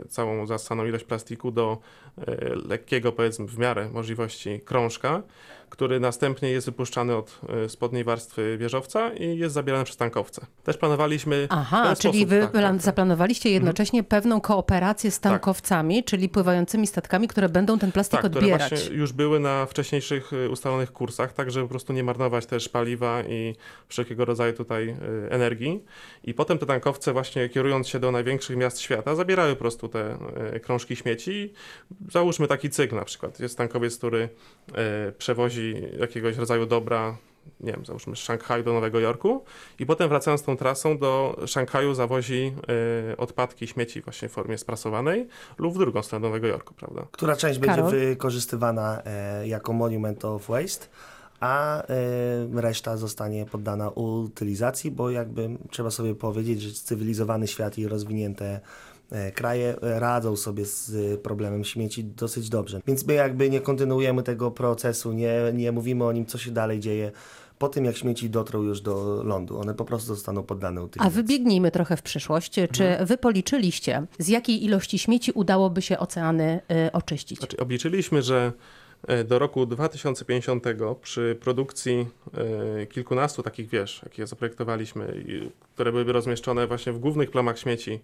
y, 0.01 0.07
całą 0.09 0.45
zastaną 0.45 0.85
ilość 0.85 1.03
plastiku 1.03 1.51
do 1.51 1.77
y, 2.17 2.23
lekkiego, 2.67 3.11
powiedzmy 3.11 3.47
w 3.47 3.57
miarę 3.57 3.89
możliwości 3.89 4.61
krążka, 4.65 5.21
który 5.69 5.99
następnie 5.99 6.49
jest 6.49 6.65
wypuszczany 6.67 7.15
od 7.15 7.39
y, 7.65 7.69
spodniej 7.69 8.03
warstwy 8.03 8.57
wieżowca 8.57 9.13
i 9.13 9.37
jest 9.37 9.53
zabierany 9.53 9.85
przez 9.85 9.97
tankowce. 9.97 10.45
Też 10.63 10.77
planowaliśmy 10.77 11.47
Aha, 11.49 11.95
czyli 11.95 12.13
sposób, 12.13 12.29
wy 12.29 12.41
tak, 12.41 12.51
tak, 12.51 12.61
tak. 12.63 12.81
zaplanowaliście 12.81 13.49
jednocześnie 13.49 14.03
pewną 14.03 14.41
kooperację 14.41 15.11
z 15.11 15.19
tankowcami, 15.19 16.03
czyli 16.03 16.29
pływającymi 16.29 16.87
statkami, 16.87 17.27
które 17.27 17.49
będą 17.49 17.79
ten 17.79 17.91
plastik 17.91 18.21
Tak, 18.21 18.31
które 18.31 18.45
odbierać. 18.45 18.69
właśnie 18.69 18.95
już 18.95 19.13
były 19.13 19.39
na 19.39 19.65
wcześniejszych 19.65 20.33
y, 20.33 20.49
ustalonych 20.49 20.91
kursach, 20.91 21.33
tak 21.33 21.51
żeby 21.51 21.65
po 21.65 21.69
prostu 21.69 21.93
nie 21.93 22.03
marnować 22.03 22.45
też 22.45 22.69
paliwa 22.69 23.23
i 23.23 23.55
wszelkiego 23.87 24.25
rodzaju 24.25 24.53
tutaj 24.53 24.89
y, 24.89 24.95
energii. 25.29 25.83
I 26.23 26.33
potem 26.33 26.57
te 26.57 26.65
tankowce 26.65 27.13
właśnie 27.13 27.49
kierując 27.49 27.87
się 27.87 27.99
do 27.99 28.11
największych 28.11 28.57
miast 28.57 28.79
świata, 28.79 29.15
zabierały 29.15 29.53
po 29.53 29.59
prostu 29.59 29.87
te 29.89 30.17
krążki 30.63 30.95
śmieci. 30.95 31.53
Załóżmy 32.11 32.47
taki 32.47 32.69
cykl 32.69 32.95
na 32.95 33.05
przykład. 33.05 33.39
Jest 33.39 33.57
tankowiec, 33.57 33.97
który 33.97 34.29
y, 35.09 35.11
przewozi 35.59 35.97
jakiegoś 35.99 36.37
rodzaju 36.37 36.65
dobra 36.65 37.17
nie 37.59 37.71
wiem, 37.71 37.85
załóżmy 37.85 38.15
z 38.15 38.19
Szanghaju 38.19 38.63
do 38.63 38.73
Nowego 38.73 38.99
Jorku 38.99 39.43
i 39.79 39.85
potem 39.85 40.09
wracając 40.09 40.43
tą 40.43 40.57
trasą 40.57 40.97
do 40.97 41.39
Szanghaju 41.45 41.93
zawozi 41.93 42.53
y, 43.13 43.17
odpadki 43.17 43.67
śmieci 43.67 44.01
właśnie 44.01 44.29
w 44.29 44.31
formie 44.31 44.57
sprasowanej 44.57 45.27
lub 45.57 45.73
w 45.73 45.77
drugą 45.77 46.03
stronę 46.03 46.27
Nowego 46.27 46.47
Jorku, 46.47 46.73
prawda? 46.73 47.05
która 47.11 47.35
część 47.35 47.59
będzie 47.59 47.75
Karol? 47.75 47.91
wykorzystywana 47.91 49.01
e, 49.05 49.47
jako 49.47 49.73
monument 49.73 50.25
of 50.25 50.47
waste, 50.47 50.87
a 51.39 51.83
e, 51.83 52.61
reszta 52.61 52.97
zostanie 52.97 53.45
poddana 53.45 53.89
utylizacji, 53.89 54.91
bo 54.91 55.09
jakby 55.09 55.49
trzeba 55.69 55.91
sobie 55.91 56.15
powiedzieć, 56.15 56.61
że 56.61 56.71
cywilizowany 56.73 57.47
świat 57.47 57.77
i 57.77 57.87
rozwinięte 57.87 58.59
e, 59.11 59.31
kraje 59.31 59.75
radzą 59.81 60.35
sobie 60.35 60.65
z 60.65 61.21
problemem 61.21 61.63
śmieci 61.63 62.03
dosyć 62.03 62.49
dobrze. 62.49 62.81
Więc 62.87 63.07
my 63.07 63.13
jakby 63.13 63.49
nie 63.49 63.61
kontynuujemy 63.61 64.23
tego 64.23 64.51
procesu, 64.51 65.13
nie, 65.13 65.33
nie 65.53 65.71
mówimy 65.71 66.03
o 66.05 66.11
nim, 66.11 66.25
co 66.25 66.37
się 66.37 66.51
dalej 66.51 66.79
dzieje 66.79 67.11
po 67.57 67.69
tym, 67.69 67.85
jak 67.85 67.97
śmieci 67.97 68.29
dotrą 68.29 68.61
już 68.61 68.81
do 68.81 69.23
lądu. 69.23 69.59
One 69.59 69.73
po 69.73 69.85
prostu 69.85 70.15
zostaną 70.15 70.43
poddane 70.43 70.81
A 70.81 70.83
utylizacji. 70.83 71.15
wybiegnijmy 71.15 71.71
trochę 71.71 71.97
w 71.97 72.01
przyszłość. 72.01 72.51
Czy 72.71 72.83
Mhm. 72.87 73.05
wy 73.05 73.17
policzyliście, 73.17 74.05
z 74.19 74.27
jakiej 74.27 74.63
ilości 74.65 74.99
śmieci 74.99 75.31
udałoby 75.31 75.81
się 75.81 75.99
oceany 75.99 76.59
y, 76.87 76.91
oczyścić? 76.91 77.39
Znaczy, 77.39 77.57
obliczyliśmy, 77.57 78.21
że 78.21 78.51
do 79.25 79.39
roku 79.39 79.65
2050 79.65 80.63
przy 81.01 81.37
produkcji 81.41 82.07
e, 82.81 82.85
kilkunastu 82.85 83.43
takich 83.43 83.69
wież, 83.69 84.01
jakie 84.03 84.27
zaprojektowaliśmy, 84.27 85.23
które 85.73 85.91
byłyby 85.91 86.13
rozmieszczone 86.13 86.67
właśnie 86.67 86.93
w 86.93 86.99
głównych 86.99 87.31
plamach 87.31 87.59
śmieci 87.59 87.99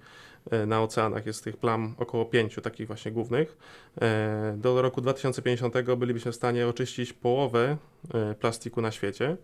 e, 0.52 0.66
na 0.66 0.82
oceanach, 0.82 1.26
jest 1.26 1.44
tych 1.44 1.58
plam 1.58 1.96
około 1.98 2.26
pięciu 2.26 2.62
takich 2.62 2.88
właśnie 2.88 3.12
głównych, 3.12 3.58
e, 4.02 4.56
do 4.58 4.82
roku 4.82 5.02
2050 5.02 5.76
bylibyśmy 5.98 6.32
w 6.32 6.36
stanie 6.36 6.68
oczyścić 6.68 7.14
połowę 7.14 7.78
e, 8.14 8.36
plastiku 8.36 8.82
na 8.82 8.92
świecie. 8.92 9.38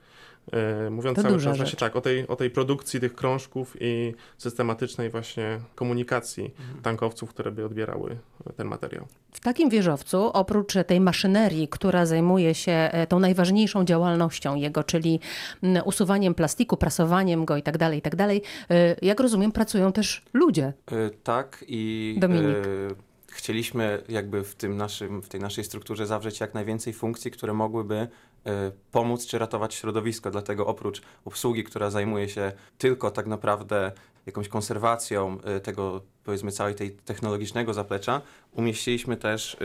E, 0.52 0.90
Mówiąc 0.90 1.16
To 1.16 1.22
cały 1.22 1.40
czas 1.40 1.58
właśnie 1.58 1.80
tak, 1.80 1.96
o 1.96 2.02
tej, 2.02 2.28
o 2.28 2.36
tej 2.36 2.50
produkcji 2.50 3.00
tych 3.00 3.16
krążków 3.16 3.78
i 3.80 4.14
systematycznej 4.38 5.10
właśnie 5.10 5.60
komunikacji 5.76 6.54
tankowców, 6.84 7.30
które 7.30 7.52
by 7.52 7.66
odbierały 7.66 8.18
ten 8.56 8.68
materiał. 8.68 9.08
W 9.32 9.40
takim 9.40 9.70
wieżowcu, 9.70 10.32
oprócz 10.34 10.74
tej 10.88 11.00
maszynerii, 11.00 11.68
która 11.68 12.06
zajmuje 12.06 12.56
się 12.56 12.72
e, 12.72 13.08
tą 13.08 13.20
najważniejszą 13.20 13.86
działalnością 13.86 14.56
jego, 14.56 14.84
czyli 14.84 15.20
usuwaniem 15.86 16.36
plastiku, 16.36 16.78
prasowaniem 16.78 17.46
go 17.46 17.58
i 17.58 17.64
tak 17.64 17.78
dalej, 17.78 18.00
i 18.00 18.02
tak 18.02 18.16
dalej, 18.16 18.42
e, 18.70 18.96
jak 19.02 19.20
rozumiem, 19.20 19.52
pracują 19.52 19.92
też 19.92 20.22
ludzie. 20.34 20.74
Tak 21.24 21.66
i 21.68 22.16
Dominik. 22.20 22.46
y, 22.46 22.96
chcieliśmy 23.32 24.04
jakby 24.10 24.44
w, 24.44 24.56
tym 24.56 24.78
naszym, 24.78 25.22
w 25.22 25.30
tej 25.30 25.42
naszej 25.42 25.64
strukturze 25.64 26.08
zawrzeć 26.08 26.40
jak 26.40 26.54
najwięcej 26.54 26.94
funkcji, 26.94 27.32
które 27.32 27.54
mogłyby 27.54 28.08
pomóc 28.92 29.26
czy 29.26 29.38
ratować 29.38 29.74
środowisko. 29.74 30.32
Dlatego 30.32 30.68
oprócz 30.68 31.02
obsługi, 31.26 31.64
która 31.64 31.90
zajmuje 31.90 32.30
się 32.30 32.52
tylko 32.78 33.12
tak 33.12 33.28
naprawdę 33.28 33.92
jakąś 34.26 34.48
konserwacją 34.48 35.38
y, 35.58 35.60
tego, 35.60 36.02
powiedzmy, 36.32 36.52
całej 36.52 36.76
tej 36.76 36.92
technologicznego 36.92 37.74
zaplecza, 37.74 38.22
umieściliśmy 38.52 39.18
też 39.18 39.54
y, 39.54 39.58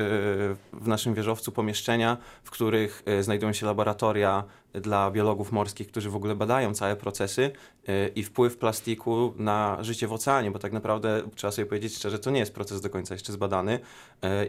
w 0.73 0.89
naszym 0.89 1.15
wieżowcu 1.15 1.53
pomieszczenia, 1.53 2.17
w 2.45 2.51
których 2.51 3.03
y, 3.09 3.23
znajdują 3.23 3.53
się 3.53 3.67
laboratoria 3.67 4.45
dla 4.75 5.11
biologów 5.11 5.53
morskich, 5.53 5.89
którzy 5.89 6.11
w 6.11 6.17
ogóle 6.17 6.35
badają 6.35 6.75
całe 6.75 6.97
procesy 6.97 7.51
y, 7.89 8.13
i 8.15 8.23
wpływ 8.23 8.57
plastiku 8.57 9.35
na 9.37 9.79
życie 9.81 10.07
w 10.07 10.13
oceanie, 10.13 10.51
bo 10.51 10.59
tak 10.59 10.73
naprawdę 10.73 11.23
trzeba 11.35 11.51
sobie 11.51 11.67
powiedzieć 11.67 11.97
szczerze, 11.97 12.19
to 12.19 12.31
nie 12.31 12.39
jest 12.39 12.55
proces 12.55 12.81
do 12.81 12.91
końca 12.91 13.15
jeszcze 13.15 13.33
zbadany 13.33 13.81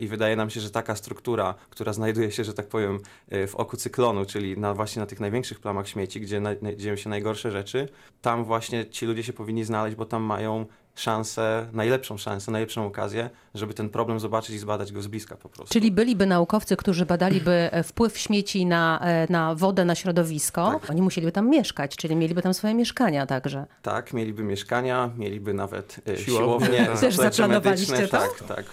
i 0.02 0.08
wydaje 0.08 0.36
nam 0.36 0.50
się, 0.50 0.60
że 0.60 0.72
taka 0.72 0.96
struktura, 0.96 1.56
która 1.70 1.94
znajduje 1.94 2.32
się, 2.32 2.44
że 2.44 2.54
tak 2.54 2.68
powiem, 2.68 3.00
w 3.48 3.56
oku 3.56 3.78
cyklonu, 3.78 4.26
czyli 4.26 4.58
na, 4.58 4.74
właśnie 4.74 5.00
na 5.00 5.06
tych 5.06 5.20
największych 5.20 5.60
plamach 5.60 5.88
śmieci, 5.88 6.22
gdzie 6.22 6.40
na, 6.40 6.56
dzieją 6.76 6.96
się 6.96 7.10
najgorsze 7.10 7.52
rzeczy, 7.52 7.90
tam 8.22 8.44
właśnie 8.44 8.86
ci 8.90 9.06
ludzie 9.06 9.24
się 9.24 9.34
powinni 9.34 9.64
znaleźć, 9.64 9.96
bo 9.96 10.06
tam 10.06 10.24
mają 10.24 10.66
szansę, 10.98 11.68
najlepszą 11.74 12.18
szansę, 12.18 12.52
najlepszą 12.52 12.86
okazję, 12.86 13.30
żeby 13.56 13.74
ten 13.74 13.90
problem 13.90 14.20
zobaczyć 14.20 14.56
i 14.56 14.60
zbadać 14.60 14.92
go 14.92 15.02
z 15.02 15.08
bliska 15.08 15.36
po 15.36 15.50
prostu. 15.50 15.74
Czyli 15.74 15.92
byliby 15.92 16.26
naukowcy, 16.26 16.78
którzy 16.78 17.06
badaliby 17.06 17.52
e, 17.52 17.84
wpływ 17.84 18.18
śmieci 18.18 18.66
na, 18.66 19.00
e, 19.04 19.28
na 19.30 19.56
wodę, 19.56 19.86
na 19.86 19.96
środowisko. 19.96 20.80
Tak. 20.82 20.90
Oni 20.90 21.02
musieliby 21.02 21.32
tam 21.32 21.50
mieszkać, 21.50 21.96
czyli 21.96 22.16
mieliby 22.16 22.42
tam 22.42 22.54
swoje 22.54 22.74
mieszkania 22.74 23.26
także. 23.26 23.66
Tak, 23.82 24.14
mieliby 24.14 24.44
mieszkania, 24.44 25.10
mieliby 25.18 25.54
nawet 25.54 26.00
e, 26.08 26.18
Siłownie, 26.18 26.68
siłownie, 26.68 26.86
tak. 26.86 27.00
Też 27.08 27.16
zaplanowaliście 27.16 27.94
medyczne, 27.94 28.20
to? 28.20 28.28
Tak, 28.28 28.56
tak. 28.56 28.66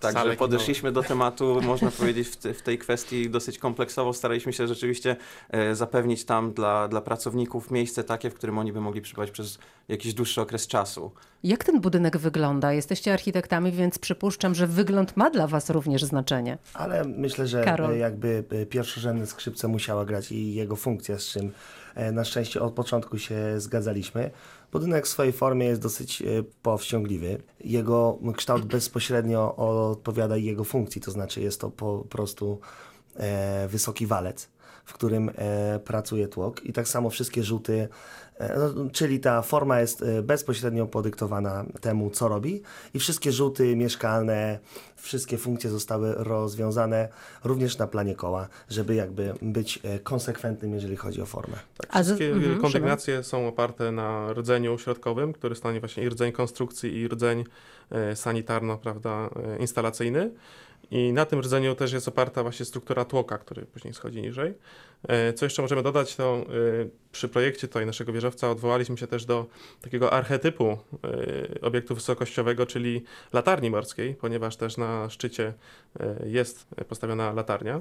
Także 0.00 0.36
podeszliśmy 0.36 0.92
do 0.92 1.02
tematu, 1.02 1.60
można 1.62 1.90
powiedzieć, 1.90 2.28
w, 2.28 2.36
te, 2.36 2.54
w 2.54 2.62
tej 2.62 2.78
kwestii 2.78 3.30
dosyć 3.30 3.58
kompleksowo. 3.58 4.12
Staraliśmy 4.12 4.52
się 4.52 4.68
rzeczywiście 4.68 5.16
e, 5.50 5.74
zapewnić 5.74 6.24
tam 6.24 6.52
dla, 6.52 6.88
dla 6.88 7.00
pracowników 7.00 7.70
miejsce 7.70 8.04
takie, 8.04 8.30
w 8.30 8.34
którym 8.34 8.58
oni 8.58 8.72
by 8.72 8.80
mogli 8.80 9.00
przebywać 9.00 9.30
przez 9.30 9.58
jakiś 9.88 10.14
dłuższy 10.14 10.40
okres 10.40 10.66
czasu. 10.66 11.10
Jak 11.42 11.64
ten 11.72 11.80
budynek 11.80 12.16
wygląda? 12.16 12.72
Jesteście 12.72 13.12
architektami, 13.12 13.72
więc 13.72 13.98
przypuszczam, 13.98 14.54
że 14.54 14.66
wygląd 14.66 15.16
ma 15.16 15.30
dla 15.30 15.46
was 15.46 15.70
również 15.70 16.04
znaczenie. 16.04 16.58
Ale 16.74 17.04
myślę, 17.04 17.46
że 17.46 17.64
Karol. 17.64 17.92
e, 17.92 17.98
jakby 17.98 18.44
e, 18.50 18.66
pierwszorzędne 18.66 19.26
skrzypce 19.26 19.68
musiała 19.68 20.04
grać 20.04 20.32
i 20.32 20.54
jego 20.54 20.76
funkcja, 20.76 21.18
z 21.18 21.24
czym 21.24 21.52
e, 21.94 22.12
na 22.12 22.24
szczęście 22.24 22.60
od 22.60 22.72
początku 22.72 23.18
się 23.18 23.60
zgadzaliśmy. 23.60 24.30
Budynek 24.72 25.06
w 25.06 25.08
swojej 25.08 25.32
formie 25.32 25.66
jest 25.66 25.82
dosyć 25.82 26.22
powściągliwy. 26.62 27.42
Jego 27.64 28.18
kształt 28.36 28.64
bezpośrednio 28.64 29.56
odpowiada 29.56 30.36
jego 30.36 30.64
funkcji, 30.64 31.00
to 31.00 31.10
znaczy 31.10 31.40
jest 31.40 31.60
to 31.60 31.70
po 31.70 31.98
prostu 31.98 32.60
wysoki 33.68 34.06
walec, 34.06 34.48
w 34.88 34.92
którym 34.92 35.30
e, 35.34 35.80
pracuje 35.84 36.28
tłok 36.28 36.64
i 36.64 36.72
tak 36.72 36.88
samo 36.88 37.10
wszystkie 37.10 37.44
rzuty, 37.44 37.88
czyli 38.92 39.20
ta 39.20 39.42
forma 39.42 39.80
jest 39.80 40.02
e, 40.02 40.22
bezpośrednio 40.22 40.86
podyktowana 40.86 41.64
temu, 41.80 42.10
co 42.10 42.28
robi 42.28 42.62
i 42.94 42.98
wszystkie 42.98 43.32
rzuty 43.32 43.76
mieszkalne, 43.76 44.58
wszystkie 44.96 45.38
funkcje 45.38 45.70
zostały 45.70 46.14
rozwiązane 46.14 47.08
również 47.44 47.78
na 47.78 47.86
planie 47.86 48.14
koła, 48.14 48.48
żeby 48.68 48.94
jakby 48.94 49.34
być 49.42 49.78
e, 49.82 49.98
konsekwentnym, 49.98 50.74
jeżeli 50.74 50.96
chodzi 50.96 51.22
o 51.22 51.26
formę. 51.26 51.56
Tak, 51.76 51.90
A 51.90 52.02
wszystkie 52.02 52.32
mhm, 52.32 52.60
kondygnacje 52.60 53.22
są 53.22 53.48
oparte 53.48 53.92
na 53.92 54.32
rdzeniu 54.32 54.78
środkowym, 54.78 55.32
który 55.32 55.54
stanowi 55.54 55.80
właśnie 55.80 56.02
i 56.02 56.08
rdzeń 56.08 56.32
konstrukcji, 56.32 57.00
i 57.00 57.08
rdzeń 57.08 57.44
e, 57.90 58.16
sanitarno, 58.16 58.78
prawda, 58.78 59.30
e, 59.36 59.58
instalacyjny. 59.58 60.30
I 60.90 61.12
na 61.12 61.24
tym 61.24 61.40
rdzeniu 61.40 61.74
też 61.74 61.92
jest 61.92 62.08
oparta 62.08 62.42
właśnie 62.42 62.66
struktura 62.66 63.04
tłoka, 63.04 63.38
który 63.38 63.66
później 63.66 63.94
schodzi 63.94 64.22
niżej. 64.22 64.54
E, 65.08 65.32
Co 65.32 65.46
jeszcze 65.46 65.62
możemy 65.62 65.82
dodać, 65.82 66.16
to 66.16 66.36
e, 66.36 66.44
przy 67.18 67.28
projekcie 67.28 67.68
tutaj 67.68 67.86
naszego 67.86 68.12
wieżowca 68.12 68.50
odwołaliśmy 68.50 68.98
się 68.98 69.06
też 69.06 69.24
do 69.24 69.46
takiego 69.80 70.12
archetypu 70.12 70.66
e, 70.66 70.78
obiektu 71.60 71.94
wysokościowego, 71.94 72.66
czyli 72.66 73.04
latarni 73.32 73.70
morskiej, 73.70 74.14
ponieważ 74.14 74.56
też 74.56 74.76
na 74.76 75.10
szczycie 75.10 75.54
e, 76.00 76.28
jest 76.28 76.66
postawiona 76.88 77.32
latarnia. 77.32 77.80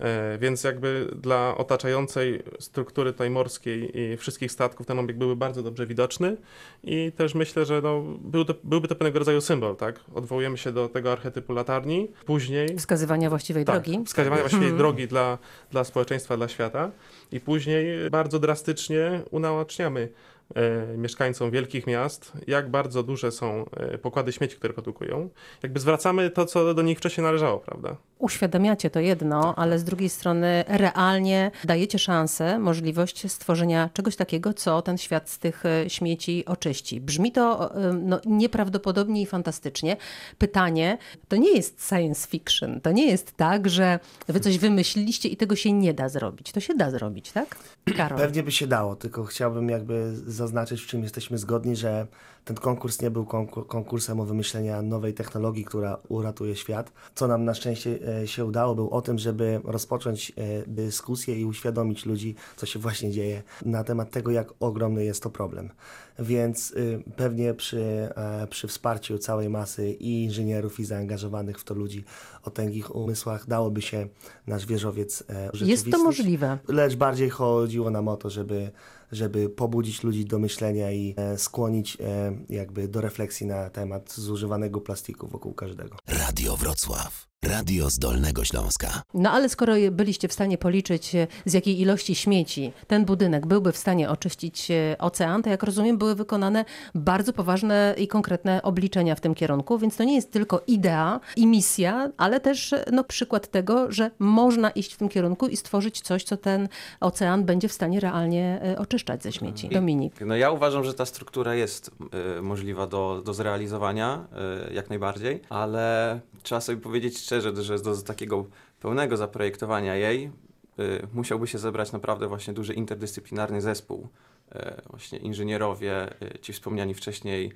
E, 0.00 0.38
Więc 0.38 0.64
jakby 0.64 1.08
dla 1.16 1.54
otaczającej 1.56 2.42
struktury 2.60 3.12
tej 3.12 3.30
morskiej 3.30 3.98
i 4.00 4.16
wszystkich 4.16 4.52
statków 4.52 4.86
ten 4.86 4.98
obiekt 4.98 5.18
byłby 5.18 5.36
bardzo 5.36 5.62
dobrze 5.62 5.86
widoczny 5.86 6.36
i 6.84 7.12
też 7.16 7.34
myślę, 7.34 7.64
że 7.64 7.80
no, 7.82 8.02
był 8.20 8.44
to, 8.44 8.54
byłby 8.64 8.88
to 8.88 8.94
pewnego 8.94 9.18
rodzaju 9.18 9.40
symbol, 9.40 9.76
tak? 9.76 10.00
Odwołujemy 10.14 10.58
się 10.58 10.72
do 10.72 10.88
tego 10.88 11.12
archetypu 11.12 11.52
latarni, 11.52 12.08
później 12.26 12.76
Wskazywania 12.76 13.28
właściwej 13.30 13.64
tak, 13.64 13.82
drogi. 13.84 14.04
wskazywania 14.06 14.40
właściwie 14.42 14.62
Mhm. 14.62 14.78
drogi 14.78 15.08
dla, 15.08 15.38
dla 15.70 15.84
społeczeństwa, 15.84 16.36
dla 16.36 16.48
świata 16.48 16.90
i 17.32 17.40
później 17.40 18.10
bardzo 18.10 18.38
drastycznie 18.38 19.20
unaoczniamy 19.30 20.08
e, 20.54 20.96
mieszkańcom 20.96 21.50
wielkich 21.50 21.86
miast, 21.86 22.32
jak 22.46 22.70
bardzo 22.70 23.02
duże 23.02 23.32
są 23.32 23.64
e, 23.76 23.98
pokłady 23.98 24.32
śmieci, 24.32 24.56
które 24.56 24.74
produkują. 24.74 25.28
Jakby 25.62 25.80
zwracamy 25.80 26.30
to, 26.30 26.46
co 26.46 26.74
do 26.74 26.82
nich 26.82 26.98
wcześniej 26.98 27.24
należało, 27.24 27.58
prawda? 27.58 27.96
Uświadamiacie 28.18 28.90
to 28.90 29.00
jedno, 29.00 29.42
Tak, 29.42 29.58
ale 29.58 29.78
z 29.78 29.84
drugiej 29.84 30.08
strony 30.08 30.64
realnie 30.68 31.50
dajecie 31.64 31.98
szansę, 31.98 32.58
możliwość 32.58 33.32
stworzenia 33.32 33.90
czegoś 33.94 34.16
takiego, 34.16 34.54
co 34.54 34.82
ten 34.82 34.98
świat 34.98 35.30
z 35.30 35.38
tych 35.38 35.66
e, 35.66 35.90
śmieci 35.90 36.44
oczyści. 36.46 37.00
Brzmi 37.00 37.32
to 37.32 37.74
e, 37.74 37.92
no, 37.92 38.20
nieprawdopodobnie 38.26 39.22
i 39.22 39.26
fantastycznie. 39.26 39.96
Pytanie, 40.38 40.98
to 41.28 41.36
nie 41.36 41.52
jest 41.56 41.88
science 41.88 42.28
fiction, 42.28 42.80
to 42.80 42.92
nie 42.92 43.06
jest 43.06 43.36
tak, 43.36 43.68
że 43.68 43.98
wy 44.28 44.40
coś 44.40 44.58
wymyśliliście 44.58 45.28
i 45.28 45.36
tego 45.36 45.56
się 45.56 45.72
nie 45.72 45.94
da 45.94 46.08
zrobić. 46.08 46.52
To 46.52 46.60
się 46.60 46.74
da 46.74 46.90
zrobić, 46.90 47.32
tak? 47.32 47.56
Karol. 47.96 48.18
Pewnie 48.18 48.42
by 48.42 48.52
się 48.52 48.66
dało, 48.66 48.96
tylko 48.96 49.24
chciałbym 49.24 49.68
jakby 49.68 50.16
zaznaczyć, 50.26 50.82
w 50.82 50.86
czym 50.86 51.02
jesteśmy 51.02 51.38
zgodni, 51.38 51.76
że 51.76 52.06
ten 52.44 52.56
konkurs 52.56 53.02
nie 53.02 53.10
był 53.10 53.24
konkur- 53.24 53.66
konkursem 53.66 54.20
o 54.20 54.24
wymyślenia 54.24 54.82
nowej 54.82 55.14
technologii, 55.14 55.64
która 55.64 55.98
uratuje 56.08 56.56
świat. 56.56 56.92
Co 57.14 57.28
nam 57.28 57.44
na 57.44 57.54
szczęście 57.54 57.90
e, 57.90 57.96
się 58.26 58.44
udało, 58.44 58.74
był 58.74 58.90
o 58.90 59.02
tym, 59.02 59.18
żeby 59.18 59.60
rozpocząć 59.64 60.30
e, 60.30 60.32
dyskusję 60.66 61.40
i 61.40 61.44
uświadomić 61.44 62.06
ludzi, 62.06 62.34
co 62.56 62.66
się 62.66 62.78
właśnie 62.78 63.10
dzieje 63.10 63.42
na 63.64 63.84
temat 63.84 64.10
tego, 64.10 64.30
jak 64.30 64.48
ogromny 64.60 65.04
jest 65.04 65.22
to 65.22 65.30
problem. 65.30 65.70
Więc 66.18 66.70
y, 66.70 67.02
pewnie 67.16 67.54
przy, 67.54 68.08
e, 68.16 68.46
przy 68.46 68.68
wsparciu 68.68 69.18
całej 69.18 69.48
masy 69.48 69.90
i 69.90 70.24
inżynierów, 70.24 70.80
i 70.80 70.84
zaangażowanych 70.84 71.58
w 71.58 71.64
to 71.64 71.74
ludzi 71.74 72.04
o 72.42 72.50
tęgich 72.50 72.96
umysłach 72.96 73.46
dałoby 73.46 73.82
się 73.82 74.08
nasz 74.46 74.66
wieżowiec 74.66 75.24
e, 75.28 75.50
Jest 75.64 75.90
to 75.90 76.04
możliwe. 76.04 76.58
lecz 76.68 76.96
bardziej 76.96 77.30
chodziło 77.30 77.90
nam 77.90 78.08
o 78.08 78.16
to, 78.16 78.30
żeby, 78.30 78.70
żeby 79.12 79.48
pobudzić 79.48 80.02
ludzi 80.02 80.24
do 80.24 80.38
myślenia 80.38 80.92
i 80.92 81.14
e, 81.16 81.38
skłonić 81.38 81.96
e, 82.00 82.32
jakby 82.48 82.88
do 82.88 83.00
refleksji 83.00 83.46
na 83.46 83.70
temat 83.70 84.12
zużywanego 84.12 84.80
plastiku 84.80 85.28
wokół 85.28 85.54
każdego. 85.54 85.96
Radio 86.08 86.56
Wrocław. 86.56 87.28
Radio 87.44 87.90
z 87.90 87.98
Dolnego 87.98 88.44
Śląska. 88.44 89.02
No 89.14 89.30
ale 89.30 89.48
skoro 89.48 89.74
byliście 89.90 90.28
w 90.28 90.32
stanie 90.32 90.58
policzyć, 90.58 91.14
e, 91.14 91.26
z 91.44 91.52
jakiej 91.52 91.80
ilości 91.80 92.14
śmieci 92.14 92.72
ten 92.86 93.04
budynek 93.04 93.46
byłby 93.46 93.72
w 93.72 93.76
stanie 93.76 94.10
oczyścić 94.10 94.70
e, 94.70 94.96
ocean, 94.98 95.42
to 95.42 95.50
jak 95.50 95.62
rozumiem, 95.62 95.98
były 95.98 96.14
wykonane 96.14 96.64
bardzo 96.94 97.32
poważne 97.32 97.94
i 97.98 98.08
konkretne 98.08 98.62
obliczenia 98.62 99.14
w 99.14 99.20
tym 99.20 99.34
kierunku, 99.34 99.78
więc 99.78 99.96
to 99.96 100.04
nie 100.04 100.14
jest 100.14 100.32
tylko 100.32 100.62
idea 100.66 101.20
i 101.36 101.46
misja, 101.46 102.10
ale 102.16 102.40
też 102.40 102.72
e, 102.72 102.84
no, 102.92 103.04
przykład 103.04 103.50
tego, 103.50 103.92
że 103.92 104.10
można 104.18 104.70
iść 104.70 104.94
w 104.94 104.96
tym 104.96 105.08
kierunku 105.08 105.46
i 105.46 105.56
stworzyć 105.56 106.00
coś, 106.00 106.24
co 106.24 106.36
ten 106.36 106.68
ocean 107.00 107.44
będzie 107.44 107.68
w 107.68 107.72
stanie 107.72 108.00
realnie 108.00 108.60
oczyszczać 108.78 109.22
ze 109.22 109.32
śmieci. 109.32 109.68
Dominik. 109.68 110.20
No 110.20 110.36
ja 110.36 110.50
uważam, 110.50 110.84
że 110.84 110.94
ta 110.94 111.06
struktura 111.06 111.54
jest 111.54 111.90
y, 112.38 112.42
możliwa 112.42 112.86
do, 112.86 113.22
do 113.24 113.34
zrealizowania, 113.34 114.26
y, 114.70 114.74
jak 114.74 114.88
najbardziej, 114.88 115.40
ale 115.48 116.20
trzeba 116.42 116.60
sobie 116.60 116.80
powiedzieć 116.80 117.27
szczerze, 117.28 117.62
że 117.62 117.78
do 117.78 117.96
takiego 117.96 118.44
pełnego 118.80 119.16
zaprojektowania 119.16 119.96
jej 119.96 120.30
y, 120.78 121.06
musiałby 121.12 121.46
się 121.46 121.58
zebrać 121.58 121.92
naprawdę 121.92 122.28
właśnie 122.28 122.54
duży 122.54 122.74
interdyscyplinarny 122.74 123.60
zespół. 123.60 124.08
Y, 124.56 124.82
właśnie 124.90 125.18
inżynierowie, 125.18 126.22
y, 126.22 126.38
ci 126.38 126.52
wspomniani 126.52 126.94
wcześniej 126.94 127.52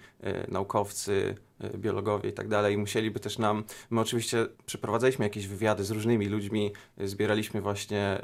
naukowcy, 0.49 1.35
biologowie 1.77 2.31
i 2.31 2.33
tak 2.33 2.49
dalej. 2.49 2.79
Musieliby 2.79 3.21
też 3.21 3.39
nam, 3.39 3.65
my 3.91 4.01
oczywiście 4.01 4.47
przeprowadzaliśmy 4.67 5.25
jakieś 5.25 5.47
wywiady 5.47 5.85
z 5.85 5.91
różnymi 5.91 6.27
ludźmi, 6.27 6.73
y, 7.01 7.09
zbieraliśmy 7.09 7.61
właśnie 7.61 8.19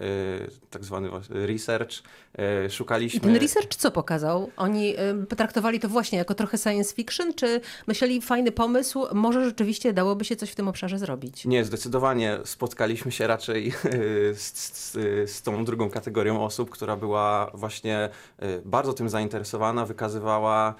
y, 0.46 0.50
tak 0.70 0.84
zwany 0.84 1.10
research, 1.30 1.92
y, 1.92 2.66
I 2.66 2.70
szukaliśmy... 2.70 3.20
ten 3.20 3.36
research 3.36 3.76
co 3.76 3.90
pokazał? 3.90 4.50
Oni 4.56 4.94
potraktowali 5.28 5.80
to 5.80 5.88
właśnie 5.88 6.18
jako 6.18 6.34
trochę 6.34 6.58
science 6.58 6.94
fiction, 6.94 7.34
czy 7.34 7.60
myśleli 7.86 8.20
fajny 8.20 8.52
pomysł, 8.52 9.06
może 9.14 9.44
rzeczywiście 9.44 9.92
dałoby 9.92 10.24
się 10.24 10.36
coś 10.36 10.50
w 10.50 10.54
tym 10.54 10.68
obszarze 10.68 10.98
zrobić? 10.98 11.44
Nie, 11.44 11.64
zdecydowanie 11.64 12.38
spotkaliśmy 12.44 13.12
się 13.12 13.26
raczej 13.26 13.72
z, 14.34 14.52
z, 14.72 14.92
z 15.30 15.42
tą 15.42 15.64
drugą 15.64 15.90
kategorią 15.90 16.44
osób, 16.44 16.70
która 16.70 16.96
była 16.96 17.50
właśnie 17.54 18.08
bardzo 18.64 18.92
tym 18.92 19.08
zainteresowana, 19.08 19.86
wykazywała 19.86 20.74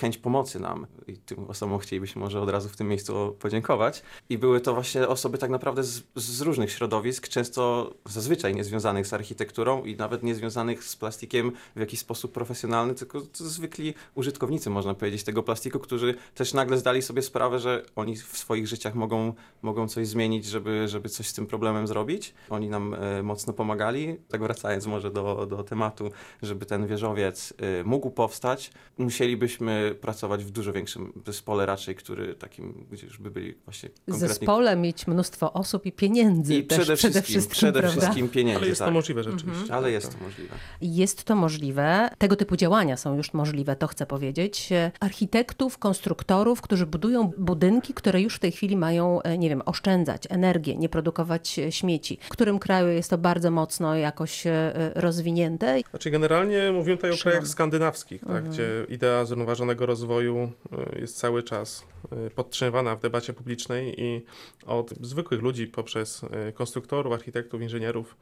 chęć 0.00 0.18
pomocy 0.18 0.60
nam. 0.60 0.86
I 1.06 1.16
tym 1.16 1.44
osobom 1.50 1.78
chcielibyśmy 1.78 2.01
może 2.16 2.40
od 2.40 2.50
razu 2.50 2.68
w 2.68 2.76
tym 2.76 2.88
miejscu 2.88 3.36
podziękować. 3.40 4.02
I 4.28 4.38
były 4.38 4.60
to 4.60 4.74
właśnie 4.74 5.08
osoby 5.08 5.38
tak 5.38 5.50
naprawdę 5.50 5.84
z, 5.84 6.02
z 6.16 6.40
różnych 6.40 6.72
środowisk, 6.72 7.28
często 7.28 7.94
zazwyczaj 8.04 8.54
niezwiązanych 8.54 9.06
z 9.06 9.12
architekturą 9.12 9.84
i 9.84 9.96
nawet 9.96 10.22
niezwiązanych 10.22 10.84
z 10.84 10.96
plastikiem 10.96 11.52
w 11.76 11.80
jakiś 11.80 12.00
sposób 12.00 12.32
profesjonalny, 12.32 12.94
tylko 12.94 13.20
zwykli 13.32 13.94
użytkownicy, 14.14 14.70
można 14.70 14.94
powiedzieć, 14.94 15.24
tego 15.24 15.42
plastiku, 15.42 15.78
którzy 15.78 16.14
też 16.34 16.54
nagle 16.54 16.78
zdali 16.78 17.02
sobie 17.02 17.22
sprawę, 17.22 17.58
że 17.58 17.82
oni 17.96 18.16
w 18.16 18.38
swoich 18.38 18.66
życiach 18.66 18.94
mogą, 18.94 19.34
mogą 19.62 19.88
coś 19.88 20.08
zmienić, 20.08 20.44
żeby, 20.44 20.88
żeby 20.88 21.08
coś 21.08 21.26
z 21.26 21.32
tym 21.32 21.46
problemem 21.46 21.86
zrobić. 21.86 22.34
Oni 22.50 22.68
nam 22.68 22.94
e, 22.94 23.22
mocno 23.22 23.52
pomagali. 23.52 24.16
Tak 24.28 24.42
wracając 24.42 24.86
może 24.86 25.10
do, 25.10 25.46
do 25.46 25.64
tematu, 25.64 26.10
żeby 26.42 26.66
ten 26.66 26.86
wieżowiec 26.86 27.54
e, 27.80 27.84
mógł 27.84 28.10
powstać, 28.10 28.70
musielibyśmy 28.98 29.94
pracować 30.00 30.44
w 30.44 30.50
dużo 30.50 30.72
większym 30.72 31.12
zespole 31.26 31.66
raczej 31.66 31.91
raczej, 31.92 32.04
który 32.04 32.34
takim, 32.34 32.86
gdzie 32.90 33.06
już 33.06 33.18
by 33.18 33.30
byli 33.30 33.54
właśnie 33.64 33.88
zespole 34.08 34.76
mieć 34.76 35.06
mnóstwo 35.06 35.52
osób 35.52 35.86
i 35.86 35.92
pieniędzy 35.92 36.54
I 36.54 36.64
też 36.64 36.78
przede 36.78 36.96
wszystkim, 36.96 37.10
przede 37.10 37.22
wszystkim, 37.22 37.72
przede 37.72 37.88
wszystkim 37.88 38.28
pieniędzy, 38.28 38.58
Ale 38.58 38.68
jest 38.68 38.78
tak. 38.78 38.88
to 38.88 38.92
możliwe 38.92 39.22
rzeczywiście. 39.22 39.62
Mhm. 39.62 39.78
Ale 39.78 39.90
jest 39.90 40.18
to 40.18 40.24
możliwe. 40.24 40.54
Jest 40.80 41.24
to 41.24 41.36
możliwe, 41.36 42.10
tego 42.18 42.36
typu 42.36 42.56
działania 42.56 42.96
są 42.96 43.16
już 43.16 43.34
możliwe, 43.34 43.76
to 43.76 43.86
chcę 43.86 44.06
powiedzieć. 44.06 44.68
Architektów, 45.00 45.78
konstruktorów, 45.78 46.60
którzy 46.60 46.86
budują 46.86 47.30
budynki, 47.38 47.94
które 47.94 48.20
już 48.20 48.36
w 48.36 48.38
tej 48.38 48.52
chwili 48.52 48.76
mają, 48.76 49.22
e, 49.22 49.38
nie 49.38 49.48
wiem, 49.48 49.62
oszczędzać 49.66 50.22
energię, 50.30 50.76
nie 50.76 50.88
produkować 50.88 51.58
e, 51.58 51.72
śmieci. 51.72 52.18
W 52.22 52.28
którym 52.28 52.58
kraju 52.58 52.88
jest 52.88 53.10
to 53.10 53.18
bardzo 53.18 53.50
mocno 53.50 53.96
jakoś 53.96 54.46
e, 54.46 54.72
rozwinięte? 54.94 55.80
Znaczy 55.90 56.10
generalnie 56.10 56.72
mówimy 56.72 56.96
tutaj 56.96 57.10
o 57.10 57.16
Szymon. 57.16 57.22
krajach 57.32 57.48
skandynawskich, 57.48 58.20
tak, 58.20 58.30
Mhm. 58.30 58.50
gdzie 58.52 58.86
idea 58.88 59.24
zrównoważonego 59.24 59.86
rozwoju 59.86 60.52
jest 60.96 61.16
cały 61.16 61.42
czas 61.42 61.81
y, 62.26 62.30
podtrzymywana 62.30 62.96
w 62.96 63.00
debacie 63.00 63.32
publicznej 63.32 64.00
i 64.00 64.22
od 64.66 64.90
zwykłych 65.00 65.42
ludzi 65.42 65.66
poprzez 65.66 66.22
y, 66.22 66.52
konstruktorów, 66.52 67.12
architektów, 67.12 67.62
inżynierów 67.62 68.16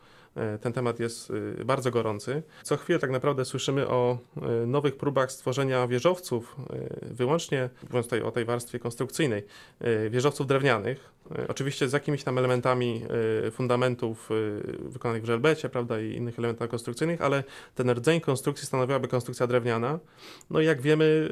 ten 0.61 0.73
temat 0.73 1.01
jest 1.01 1.31
y, 1.61 1.65
bardzo 1.65 1.91
gorący. 1.91 2.43
Co 2.63 2.77
chwilę 2.77 2.99
tak 2.99 3.11
naprawdę 3.11 3.45
słyszymy 3.45 3.89
o 3.89 4.19
y, 4.63 4.67
nowych 4.67 4.97
próbach 4.97 5.33
stworzenia 5.33 5.87
wieżowców, 5.87 6.57
y, 7.05 7.15
wyłącznie 7.15 7.71
mówiąc 7.83 8.07
tutaj 8.07 8.23
o 8.23 8.31
tej 8.31 8.45
warstwie 8.45 8.79
konstrukcyjnej, 8.79 9.43
wieżowców 10.11 10.47
drewnianych, 10.47 11.11
oczywiście 11.49 11.89
z 11.89 11.93
jakimiś 11.93 12.25
tam 12.25 12.39
elementami 12.39 13.03
fundamentów 13.51 14.29
wykonanych 14.81 15.23
w 15.23 15.27
żelbecie, 15.27 15.69
prawda, 15.69 16.01
i 16.01 16.13
innych 16.13 16.39
elementach 16.39 16.71
konstrukcyjnych, 16.71 17.23
ale 17.23 17.45
ten 17.75 17.91
rdzeń 17.91 18.21
konstrukcji 18.21 18.67
stanowiłaby 18.67 19.09
konstrukcja 19.09 19.47
drewniana. 19.47 19.99
No 20.51 20.61
i 20.61 20.65
jak 20.65 20.81
wiemy, 20.81 21.29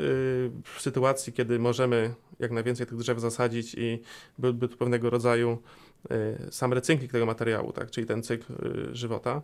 w 0.65 0.81
sytuacji, 0.81 1.33
kiedy 1.33 1.59
możemy 1.59 2.15
jak 2.39 2.51
najwięcej 2.51 2.87
tych 2.87 2.99
drzew 2.99 3.21
zasadzić 3.21 3.75
i 3.75 4.03
byłby 4.39 4.69
to 4.69 4.77
pewnego 4.77 5.11
rodzaju 5.11 5.59
sam 6.51 6.73
recykling 6.73 7.13
tego 7.13 7.27
materiału, 7.27 7.73
tak, 7.73 7.91
czyli 7.91 8.07
ten 8.07 8.23
cykl 8.23 8.53
y, 8.53 8.95
żywota, 8.97 9.43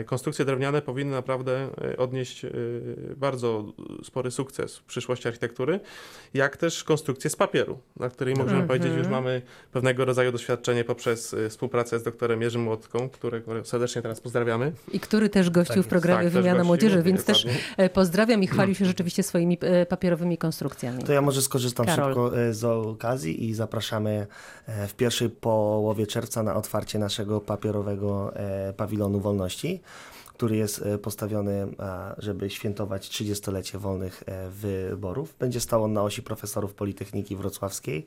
y, 0.00 0.04
konstrukcje 0.04 0.44
drewniane 0.44 0.82
powinny 0.82 1.12
naprawdę 1.12 1.68
y, 1.92 1.96
odnieść 1.96 2.44
y, 2.44 3.14
bardzo 3.16 3.64
spory 4.04 4.30
sukces 4.30 4.76
w 4.78 4.82
przyszłości 4.84 5.28
architektury, 5.28 5.80
jak 6.34 6.56
też 6.56 6.84
konstrukcje 6.84 7.30
z 7.30 7.36
papieru, 7.36 7.78
na 7.96 8.10
której 8.10 8.34
możemy 8.34 8.60
Mhm. 8.60 8.68
powiedzieć, 8.68 8.98
już 8.98 9.08
mamy 9.08 9.42
pewnego 9.72 10.04
rodzaju 10.04 10.32
doświadczenie 10.32 10.84
poprzez 10.84 11.32
y, 11.32 11.48
współpracę 11.48 11.98
z 11.98 12.02
doktorem 12.02 12.42
Jerzym 12.42 12.62
Młotką, 12.62 13.08
którego 13.08 13.64
serdecznie 13.64 14.02
teraz 14.02 14.20
pozdrawiamy. 14.20 14.72
I 14.92 15.00
który 15.00 15.28
też 15.28 15.50
gościł 15.50 15.76
Tak 15.76 15.84
w 15.84 15.88
programie 15.88 16.24
Tak, 16.24 16.32
Wymiana 16.32 16.64
Młodzieży, 16.64 17.02
więc 17.02 17.24
też 17.24 17.44
dokładnie. 17.44 17.62
e, 17.76 17.88
pozdrawiam 17.90 18.42
i 18.42 18.46
chwalił 18.46 18.74
się 18.74 18.84
rzeczywiście 18.84 19.22
swoimi 19.22 19.58
e, 19.60 19.86
papierowymi 19.86 20.38
konstrukcjami. 20.38 21.04
To 21.04 21.12
ja 21.12 21.22
może 21.22 21.42
skorzystam 21.42 21.86
Karol. 21.86 22.08
szybko 22.08 22.38
e, 22.40 22.52
z 22.54 22.64
okazji 22.64 23.44
i 23.44 23.54
zapraszamy 23.54 24.26
w 24.88 24.94
pierwszej 24.94 25.30
połowie 25.66 26.06
czerwca 26.06 26.42
na 26.42 26.56
otwarcie 26.56 26.98
naszego 26.98 27.40
papierowego 27.40 28.36
e, 28.36 28.72
pawilonu 28.72 29.20
wolności, 29.20 29.80
który 30.26 30.56
jest 30.56 30.82
e, 30.82 30.98
postawiony, 30.98 31.68
żeby 32.18 32.50
świętować 32.50 33.08
30-lecie 33.08 33.78
wolnych 33.78 34.22
e, 34.26 34.50
wyborów. 34.50 35.34
Będzie 35.38 35.60
stał 35.60 35.84
on 35.84 35.92
na 35.92 36.02
osi 36.02 36.22
profesorów 36.22 36.74
Politechniki 36.74 37.36
Wrocławskiej. 37.36 38.06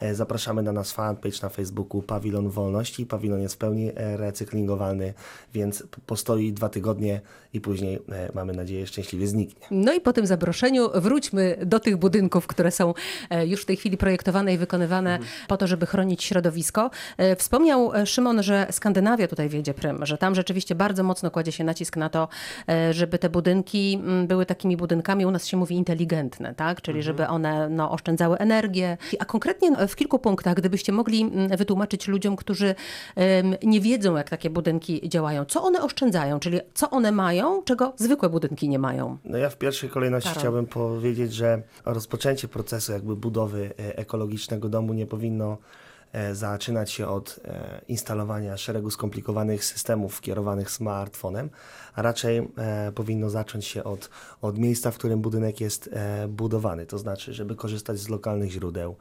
E, 0.00 0.14
Zapraszamy 0.14 0.62
na 0.62 0.72
nasz 0.72 0.92
fanpage 0.92 1.38
na 1.42 1.48
Facebooku 1.48 2.02
Pawilon 2.02 2.48
Wolności. 2.48 3.06
Pawilon 3.06 3.40
jest 3.40 3.54
w 3.54 3.58
pełni 3.58 3.90
e, 3.96 4.16
recyklingowalny, 4.16 5.14
więc 5.54 5.84
postoi 6.06 6.52
dwa 6.52 6.68
tygodnie 6.68 7.20
i 7.52 7.60
później, 7.60 7.98
e, 8.12 8.30
mamy 8.34 8.52
nadzieję, 8.52 8.86
szczęśliwie 8.86 9.26
zniknie. 9.26 9.66
No 9.70 9.92
i 9.92 10.00
po 10.00 10.12
tym 10.12 10.26
zaproszeniu 10.26 10.88
wróćmy 10.94 11.58
do 11.66 11.80
tych 11.80 11.96
budynków, 11.96 12.46
które 12.46 12.70
są 12.70 12.94
już 13.46 13.62
w 13.62 13.64
tej 13.64 13.76
chwili 13.76 13.96
projektowane 13.96 14.54
i 14.54 14.58
wykonywane 14.58 15.18
po 15.48 15.56
to, 15.56 15.66
żeby 15.66 15.86
chronić 15.86 16.24
środowisko. 16.24 16.90
Wspomniał 17.36 17.90
Szymon, 18.04 18.42
że 18.42 18.66
Skandynawia 18.70 19.28
tutaj 19.28 19.48
wiedzie 19.48 19.74
prym, 19.74 20.06
że 20.06 20.18
tam 20.18 20.34
rzeczywiście 20.34 20.74
bardzo 20.74 21.02
mocno 21.02 21.30
kładzie 21.30 21.52
się 21.52 21.64
nacisk 21.64 21.96
na 21.96 22.08
to, 22.08 22.28
żeby 22.90 23.18
te 23.18 23.30
budynki 23.30 23.94
mm, 23.94 24.26
były 24.26 24.46
takimi 24.46 24.76
budynkami, 24.76 25.26
u 25.26 25.30
nas 25.30 25.46
się 25.46 25.56
mówi 25.56 25.76
inteligentne, 25.76 26.54
tak? 26.54 26.82
Czyli 26.82 27.02
żeby 27.02 27.26
one 27.26 27.68
no, 27.68 27.90
oszczędzały 27.90 28.38
energię. 28.38 28.96
A 29.18 29.24
konkretnie 29.24 29.70
w 29.88 29.96
kilku 29.96 30.18
punktach, 30.18 30.54
gdybyście 30.54 30.92
mogli 30.92 31.22
mm, 31.22 31.56
wytłumaczyć 31.56 32.08
ludziom, 32.08 32.36
którzy 32.36 32.74
nie 33.62 33.80
wiedzą, 33.80 34.16
jak 34.16 34.30
takie 34.30 34.50
budynki 34.50 35.08
działają, 35.08 35.44
co 35.44 35.62
one 35.62 35.82
oszczędzają, 35.82 36.40
czyli 36.40 36.60
co 36.74 36.90
one 36.90 37.12
mają, 37.12 37.62
czego 37.62 37.92
zwykłe 37.96 38.28
budynki 38.28 38.68
nie 38.68 38.78
mają. 38.78 39.18
No 39.24 39.38
ja 39.38 39.50
w 39.50 39.56
pierwszej 39.56 39.90
kolejności 39.90 40.28
Karol. 40.28 40.40
chciałbym 40.40 40.66
powiedzieć, 40.66 41.34
że 41.34 41.62
rozpoczęcie 41.84 42.48
procesu 42.48 42.92
jakby 42.92 43.16
budowy 43.16 43.70
e, 43.78 43.98
ekologicznego 43.98 44.68
domu 44.68 44.94
nie 44.94 45.06
powinno 45.06 45.58
e, 46.12 46.34
zaczynać 46.34 46.90
się 46.90 47.08
od 47.08 47.40
e, 47.44 47.80
instalowania 47.88 48.56
szeregu 48.56 48.90
skomplikowanych 48.90 49.64
systemów 49.64 50.20
kierowanych 50.20 50.70
smartfonem, 50.70 51.50
a 51.94 52.02
raczej 52.02 52.48
powinno 52.94 53.30
zacząć 53.30 53.64
się 53.64 53.84
od, 53.84 54.10
od 54.42 54.58
miejsca, 54.58 54.90
w 54.90 54.98
którym 54.98 55.20
budynek 55.20 55.60
jest 55.60 55.90
budowany, 56.28 56.86
to 56.86 56.98
znaczy, 56.98 57.34
żeby 57.34 57.56
korzystać 57.56 57.98
z 57.98 58.08
lokalnych 58.08 58.50
źródeł, 58.50 58.96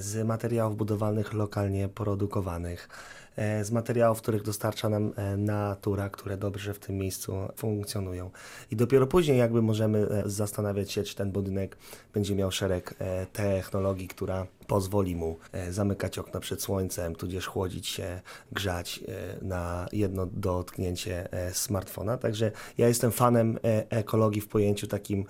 z 0.00 0.26
materiałów 0.26 0.76
budowlanych 0.76 1.32
lokalnie 1.32 1.88
produkowanych, 1.88 2.88
e, 3.36 3.64
z 3.64 3.70
materiałów, 3.70 4.22
których 4.22 4.42
dostarcza 4.42 4.88
nam 4.88 5.12
e, 5.16 5.36
natura, 5.36 6.10
które 6.10 6.36
dobrze 6.36 6.74
w 6.74 6.78
tym 6.78 6.96
miejscu 6.96 7.34
funkcjonują. 7.56 8.30
I 8.70 8.76
dopiero 8.76 9.06
później 9.06 9.38
jakby 9.38 9.62
możemy 9.62 9.98
e, 9.98 10.22
zastanawiać 10.30 10.92
się, 10.92 11.02
czy 11.02 11.16
ten 11.16 11.32
budynek 11.32 11.76
będzie 12.14 12.34
miał 12.34 12.50
szereg 12.50 12.94
e, 12.98 13.26
technologii, 13.26 14.08
która 14.08 14.46
pozwoli 14.68 15.16
mu 15.16 15.38
e, 15.52 15.72
zamykać 15.72 16.18
okna 16.18 16.40
przed 16.40 16.62
słońcem, 16.62 17.14
tudzież 17.14 17.46
chłodzić 17.46 17.86
się, 17.86 18.20
grzać 18.52 19.00
e, 19.08 19.44
na 19.44 19.86
jedno 19.92 20.26
dotknięcie 20.26 21.32
e, 21.32 21.54
smartfona. 21.54 22.18
Także 22.18 22.52
ja 22.78 22.88
jestem 22.88 23.12
fanem 23.12 23.58
ekologii 23.90 24.40
w 24.40 24.48
pojęciu 24.48 24.86
takim, 24.86 25.24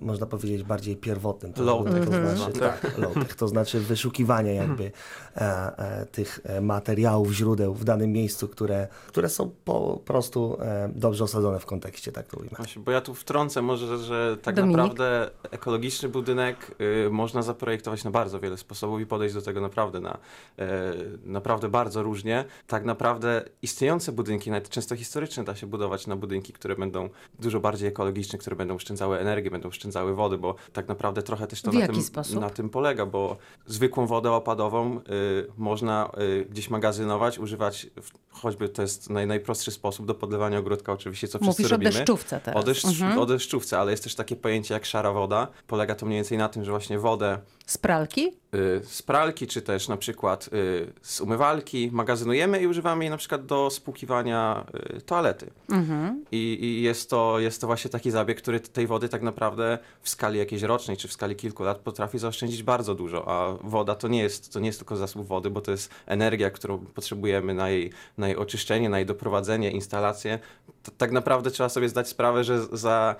można 0.00 0.26
powiedzieć, 0.26 0.62
bardziej 0.62 0.96
pierwotnym. 0.96 1.52
To, 1.52 1.62
Low-tech 1.62 2.04
to 2.04 2.10
tak 2.10 2.36
znaczy, 2.36 2.52
zwane. 2.52 2.52
tak, 2.52 2.98
low-tech, 2.98 3.34
to 3.34 3.48
znaczy 3.48 3.80
wyszukiwanie 3.80 4.54
jakby 4.54 4.92
tych 6.12 6.40
materiałów, 6.62 7.32
źródeł 7.32 7.74
w 7.74 7.84
danym 7.84 8.12
miejscu, 8.12 8.48
które, 8.48 8.88
które 9.06 9.28
są 9.28 9.50
po 9.64 10.00
prostu 10.04 10.58
dobrze 10.94 11.24
osadzone 11.24 11.58
w 11.58 11.66
kontekście, 11.66 12.12
tak 12.12 12.26
to 12.26 12.36
ujmę. 12.36 12.50
Właśnie, 12.56 12.82
bo 12.82 12.90
ja 12.90 13.00
tu 13.00 13.14
wtrącę 13.14 13.62
może, 13.62 13.98
że 13.98 14.36
tak 14.42 14.54
Dominik? 14.54 14.76
naprawdę 14.76 15.30
ekologiczny 15.50 16.08
budynek 16.08 16.76
y, 17.06 17.10
można 17.10 17.42
zaprojektować 17.42 18.04
na 18.04 18.10
bardzo 18.10 18.40
wiele 18.40 18.56
sposobów 18.60 19.00
i 19.00 19.06
podejść 19.06 19.34
do 19.34 19.42
tego 19.42 19.60
naprawdę 19.60 20.00
na 20.00 20.18
e, 20.58 20.68
naprawdę 21.24 21.68
bardzo 21.68 22.02
różnie. 22.02 22.44
Tak 22.66 22.84
naprawdę 22.84 23.44
istniejące 23.62 24.12
budynki, 24.12 24.50
nawet 24.50 24.68
często 24.68 24.96
historyczne, 24.96 25.44
da 25.44 25.56
się 25.56 25.66
budować 25.66 26.06
na 26.06 26.16
budynki, 26.16 26.52
które 26.52 26.76
będą 26.76 27.08
dużo 27.38 27.60
bardziej 27.60 27.88
ekologiczne, 27.88 28.38
które 28.38 28.56
będą 28.56 28.74
oszczędzały 28.74 29.18
energię, 29.18 29.50
będą 29.50 29.68
oszczędzały 29.68 30.14
wody, 30.14 30.38
bo 30.38 30.54
tak 30.72 30.88
naprawdę 30.88 31.22
trochę 31.22 31.46
też 31.46 31.62
to 31.62 31.72
na 31.72 31.86
tym, 31.86 32.40
na 32.40 32.50
tym 32.50 32.70
polega, 32.70 33.06
bo 33.06 33.36
zwykłą 33.66 34.06
wodę 34.06 34.32
opadową 34.32 34.96
y, 34.98 35.00
można 35.56 36.10
y, 36.20 36.46
gdzieś 36.50 36.70
magazynować, 36.70 37.38
używać, 37.38 37.86
w, 38.02 38.10
choćby 38.30 38.68
to 38.68 38.82
jest 38.82 39.10
naj, 39.10 39.26
najprostszy 39.26 39.70
sposób 39.70 40.06
do 40.06 40.14
podlewania 40.14 40.58
ogródka 40.58 40.92
oczywiście, 40.92 41.28
co 41.28 41.38
wszyscy 41.38 41.62
Mówisz 41.62 41.72
o 41.72 41.74
robimy. 41.74 41.90
deszczówce 41.90 42.40
teraz. 42.40 42.62
O, 42.62 42.66
deszcz, 42.66 42.84
Mhm. 42.84 43.18
o 43.18 43.26
deszczówce, 43.26 43.78
ale 43.78 43.90
jest 43.90 44.02
też 44.04 44.14
takie 44.14 44.36
pojęcie 44.36 44.74
jak 44.74 44.84
szara 44.86 45.12
woda. 45.12 45.48
Polega 45.66 45.94
to 45.94 46.06
mniej 46.06 46.18
więcej 46.18 46.38
na 46.38 46.48
tym, 46.48 46.64
że 46.64 46.70
właśnie 46.70 46.98
wodę 46.98 47.38
Z 47.66 47.78
pralki? 47.78 48.32
Y, 48.54 48.80
z 48.84 49.02
pralki, 49.02 49.46
czy 49.46 49.62
też 49.62 49.88
na 49.88 49.96
przykład 49.96 50.50
y, 50.52 50.92
z 51.02 51.20
umywalki 51.20 51.90
magazynujemy 51.92 52.62
i 52.62 52.66
używamy 52.66 53.04
jej 53.04 53.10
na 53.10 53.16
przykład 53.16 53.46
do 53.46 53.70
spłukiwania 53.70 54.66
y, 54.96 55.00
toalety. 55.00 55.50
Mhm. 55.68 56.24
I, 56.32 56.58
I 56.60 56.82
jest, 56.82 57.10
to, 57.10 57.40
jest 57.40 57.60
to 57.60 57.66
właśnie 57.66 57.90
taki 57.90 58.10
zabieg, 58.10 58.38
który 58.38 58.60
tej 58.60 58.86
wody 58.86 59.08
tak 59.08 59.22
naprawdę 59.22 59.78
w 60.02 60.10
skali 60.10 60.38
jakiejś 60.38 60.62
rocznej, 60.62 60.96
czy 60.96 61.08
w 61.08 61.12
skali 61.12 61.36
kilku 61.36 61.64
lat 61.64 61.78
potrafi 61.78 62.18
zaoszczędzić 62.18 62.62
bardzo 62.62 62.94
dużo, 62.94 63.28
a 63.28 63.56
woda 63.64 63.94
to 63.94 64.08
nie 64.08 64.22
jest, 64.22 64.52
to 64.52 64.60
nie 64.60 64.66
jest 64.66 64.78
tylko 64.78 64.96
zasób 64.96 65.26
wody, 65.26 65.50
bo 65.50 65.60
to 65.60 65.70
jest 65.70 65.90
energia, 66.06 66.50
którą 66.50 66.78
potrzebujemy 66.78 67.54
na 67.54 67.70
jej, 67.70 67.92
na 68.18 68.28
jej 68.28 68.36
oczyszczenie, 68.36 68.88
na 68.88 68.98
jej 68.98 69.06
doprowadzenie, 69.06 69.70
instalację. 69.70 70.38
To, 70.82 70.92
tak 70.98 71.12
naprawdę 71.12 71.50
trzeba 71.50 71.68
sobie 71.68 71.88
zdać 71.88 72.08
sprawę, 72.08 72.44
że 72.44 72.66
za, 72.72 73.16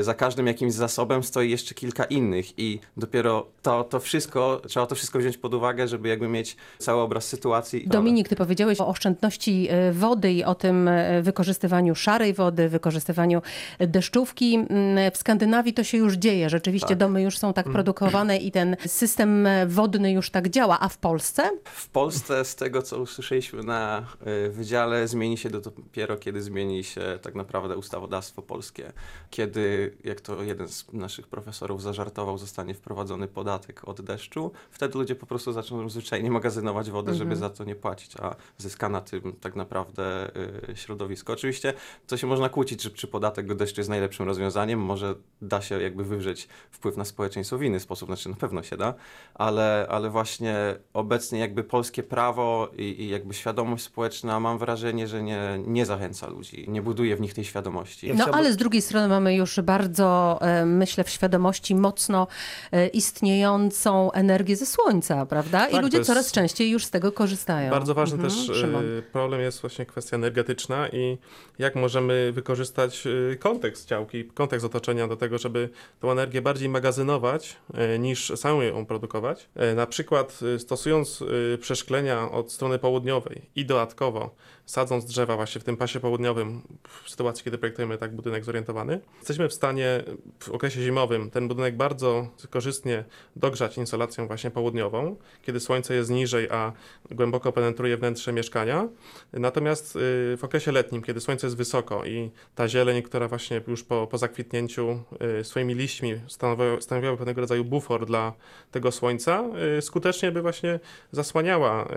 za 0.00 0.14
każdym 0.14 0.46
jakimś 0.46 0.72
zasobem 0.72 1.22
stoi 1.22 1.50
jeszcze 1.50 1.74
kilka 1.74 2.04
innych 2.04 2.58
i 2.58 2.80
dopiero 2.96 3.46
to, 3.62 3.84
to 3.84 4.00
wszystko, 4.00 4.60
trzeba 4.68 4.86
to 4.86 4.94
wszystko 4.94 5.18
wziąć 5.18 5.38
pod 5.38 5.54
uwagę, 5.54 5.88
żeby 5.88 6.08
jakby 6.08 6.28
mieć 6.28 6.56
cały 6.78 7.02
obraz 7.02 7.26
sytuacji. 7.26 7.88
Dominik, 7.88 8.28
ty 8.28 8.36
powiedziałeś 8.36 8.80
o 8.80 8.86
oszczędności 8.88 9.68
e, 9.70 9.92
wody 9.92 10.32
i 10.32 10.44
o 10.44 10.54
tym 10.54 10.88
e, 10.88 11.22
wykorzystywaniu 11.22 11.94
szarej 11.94 12.34
wody, 12.34 12.68
wykorzystywaniu 12.68 13.42
deszczówki. 13.80 14.54
Mm, 14.54 15.10
W 15.12 15.16
Skandynawii 15.16 15.74
to 15.74 15.84
się 15.84 15.98
już 15.98 16.14
dzieje. 16.14 16.50
Rzeczywiście 16.50 16.88
Tak. 16.88 16.98
domy 16.98 17.22
już 17.22 17.38
są 17.38 17.52
tak 17.52 17.66
produkowane 17.68 18.36
i 18.36 18.50
ten 18.50 18.76
system 18.86 19.46
e, 19.46 19.66
wodny 19.66 20.12
już 20.12 20.30
tak 20.30 20.48
działa. 20.48 20.80
A 20.80 20.88
w 20.88 20.98
Polsce? 20.98 21.50
W 21.64 21.88
Polsce, 21.88 22.44
z 22.44 22.56
tego 22.56 22.82
co 22.82 23.00
usłyszeliśmy 23.00 23.62
na 23.62 24.06
wydziale, 24.50 25.08
zmieni 25.08 25.38
się 25.38 25.50
dopiero, 25.50 26.16
kiedy 26.16 26.42
zmieni 26.42 26.84
się 26.84 27.00
tak 27.22 27.34
naprawdę 27.34 27.76
ustawodawstwo 27.76 28.42
polskie. 28.42 28.92
Kiedy, 29.30 29.96
jak 30.04 30.20
to 30.20 30.42
jeden 30.42 30.68
z 30.68 30.92
naszych 30.92 31.28
profesorów 31.28 31.82
zażartował, 31.82 32.38
zostanie 32.38 32.74
wprowadzony 32.74 33.28
podatek 33.28 33.88
od 33.88 34.00
deszczu, 34.00 34.52
wtedy 34.70 34.98
ludzie 34.98 35.14
po 35.14 35.26
prostu 35.26 35.52
zaczną 35.52 35.88
zwyczajnie 35.88 36.30
magazynować 36.30 36.90
wodę, 36.90 37.14
żeby 37.14 37.32
Mhm. 37.32 37.40
za 37.40 37.56
to 37.56 37.64
nie 37.64 37.74
płacić, 37.74 38.16
a 38.16 38.34
zyska 38.58 38.88
na 38.88 39.00
tym 39.00 39.32
tak 39.40 39.56
naprawdę 39.56 40.30
y, 40.70 40.76
środowisko. 40.76 41.32
Oczywiście 41.32 41.72
to 42.06 42.16
się 42.16 42.26
można 42.26 42.48
kłócić, 42.48 42.82
czy, 42.82 42.90
czy 42.90 43.06
podatek 43.06 43.50
od 43.50 43.58
deszczu 43.58 43.80
jest 43.80 43.90
najlepszym 43.90 44.26
rozwiązaniem, 44.26 44.80
może 44.80 45.14
da 45.42 45.60
się 45.60 45.80
jakby 45.82 46.04
wywrzeć 46.04 46.48
wpływ 46.70 46.96
na 46.96 47.04
społeczeństwo 47.04 47.58
w 47.58 47.62
inny 47.62 47.80
sposób, 47.80 48.08
znaczy 48.08 48.28
na 48.28 48.36
pewno 48.36 48.62
się 48.62 48.76
da, 48.76 48.94
ale, 49.34 49.86
ale 49.90 50.10
właśnie 50.10 50.56
obecnie 50.94 51.38
jakby 51.38 51.64
polskie 51.64 52.02
prawo 52.02 52.68
i, 52.78 52.82
i 52.82 53.08
jakby 53.08 53.34
świadomość 53.34 53.84
społeczna 53.84 54.40
mam 54.40 54.58
wrażenie, 54.58 55.08
że 55.08 55.22
nie, 55.22 55.58
nie 55.66 55.86
zachęca 55.86 56.26
ludzi, 56.30 56.64
nie 56.68 56.82
buduje 56.82 57.16
w 57.16 57.20
nich 57.20 57.34
tej 57.34 57.44
świadomości. 57.44 58.08
No 58.08 58.14
chciałbym- 58.14 58.34
ale 58.34 58.52
z 58.52 58.56
drugiej 58.56 58.82
strony 58.82 59.08
mamy 59.08 59.34
już 59.34 59.60
bardzo, 59.60 60.38
e, 60.42 60.64
myślę, 60.66 61.04
w 61.04 61.10
świadomości 61.10 61.74
mocno 61.74 62.26
e, 62.72 62.86
istniejącą 62.88 64.12
energię 64.12 64.47
ze 64.56 64.66
słońca, 64.66 65.26
prawda? 65.26 65.68
I 65.68 65.72
Tak, 65.72 65.82
ludzie 65.82 65.98
jest 65.98 66.06
coraz 66.08 66.32
częściej 66.32 66.70
już 66.70 66.84
z 66.84 66.90
tego 66.90 67.12
korzystają. 67.12 67.70
Bardzo 67.70 67.94
ważny 67.94 68.14
Mhm, 68.14 68.34
też 68.46 68.56
Szymon. 68.56 68.84
y, 68.98 69.02
problem 69.12 69.40
jest 69.40 69.60
właśnie 69.60 69.86
kwestia 69.86 70.16
energetyczna 70.16 70.88
i 70.88 71.18
jak 71.58 71.74
możemy 71.76 72.32
wykorzystać 72.32 73.06
y, 73.06 73.36
kontekst 73.40 73.88
działki, 73.88 74.24
kontekst 74.24 74.66
otoczenia 74.66 75.08
do 75.08 75.16
tego, 75.16 75.38
żeby 75.38 75.68
tą 76.00 76.10
energię 76.10 76.42
bardziej 76.42 76.68
magazynować 76.68 77.56
y, 77.94 77.98
niż 77.98 78.32
samą 78.36 78.60
ją 78.62 78.86
produkować. 78.86 79.48
Na 79.76 79.86
przykład 79.86 80.40
stosując 80.58 81.24
przeszklenia 81.60 82.30
od 82.30 82.52
strony 82.52 82.78
południowej 82.78 83.42
i 83.56 83.66
dodatkowo 83.66 84.34
sadząc 84.68 85.04
drzewa 85.04 85.36
właśnie 85.36 85.60
w 85.60 85.64
tym 85.64 85.76
pasie 85.76 86.00
południowym 86.00 86.62
w 87.04 87.10
sytuacji, 87.10 87.44
kiedy 87.44 87.58
projektujemy 87.58 87.98
tak 87.98 88.14
budynek 88.14 88.44
zorientowany, 88.44 89.00
jesteśmy 89.18 89.48
w 89.48 89.54
stanie 89.54 90.04
w 90.40 90.48
okresie 90.48 90.82
zimowym 90.82 91.30
ten 91.30 91.48
budynek 91.48 91.76
bardzo 91.76 92.28
korzystnie 92.50 93.04
dogrzać 93.36 93.78
insolacją 93.78 94.26
właśnie 94.26 94.50
południową, 94.50 95.16
kiedy 95.42 95.60
słońce 95.60 95.94
jest 95.94 96.10
niżej, 96.10 96.50
a 96.50 96.72
głęboko 97.10 97.52
penetruje 97.52 97.96
wnętrze 97.96 98.32
mieszkania. 98.32 98.88
Natomiast 99.32 99.96
y, 99.96 99.98
w 100.36 100.40
okresie 100.42 100.72
letnim, 100.72 101.02
kiedy 101.02 101.20
słońce 101.20 101.46
jest 101.46 101.56
wysoko 101.56 102.04
i 102.04 102.30
ta 102.54 102.68
zieleń, 102.68 103.02
która 103.02 103.28
właśnie 103.28 103.60
już 103.68 103.84
po, 103.84 104.06
po 104.06 104.18
zakwitnięciu 104.18 105.02
y, 105.40 105.44
swoimi 105.44 105.74
liśćmi 105.74 106.20
stanowiła, 106.26 106.80
stanowiła 106.80 107.16
pewnego 107.16 107.40
rodzaju 107.40 107.64
bufor 107.64 108.06
dla 108.06 108.32
tego 108.70 108.92
słońca, 108.92 109.44
y, 109.78 109.82
skutecznie 109.82 110.32
by 110.32 110.42
właśnie 110.42 110.80
zasłaniała 111.12 111.88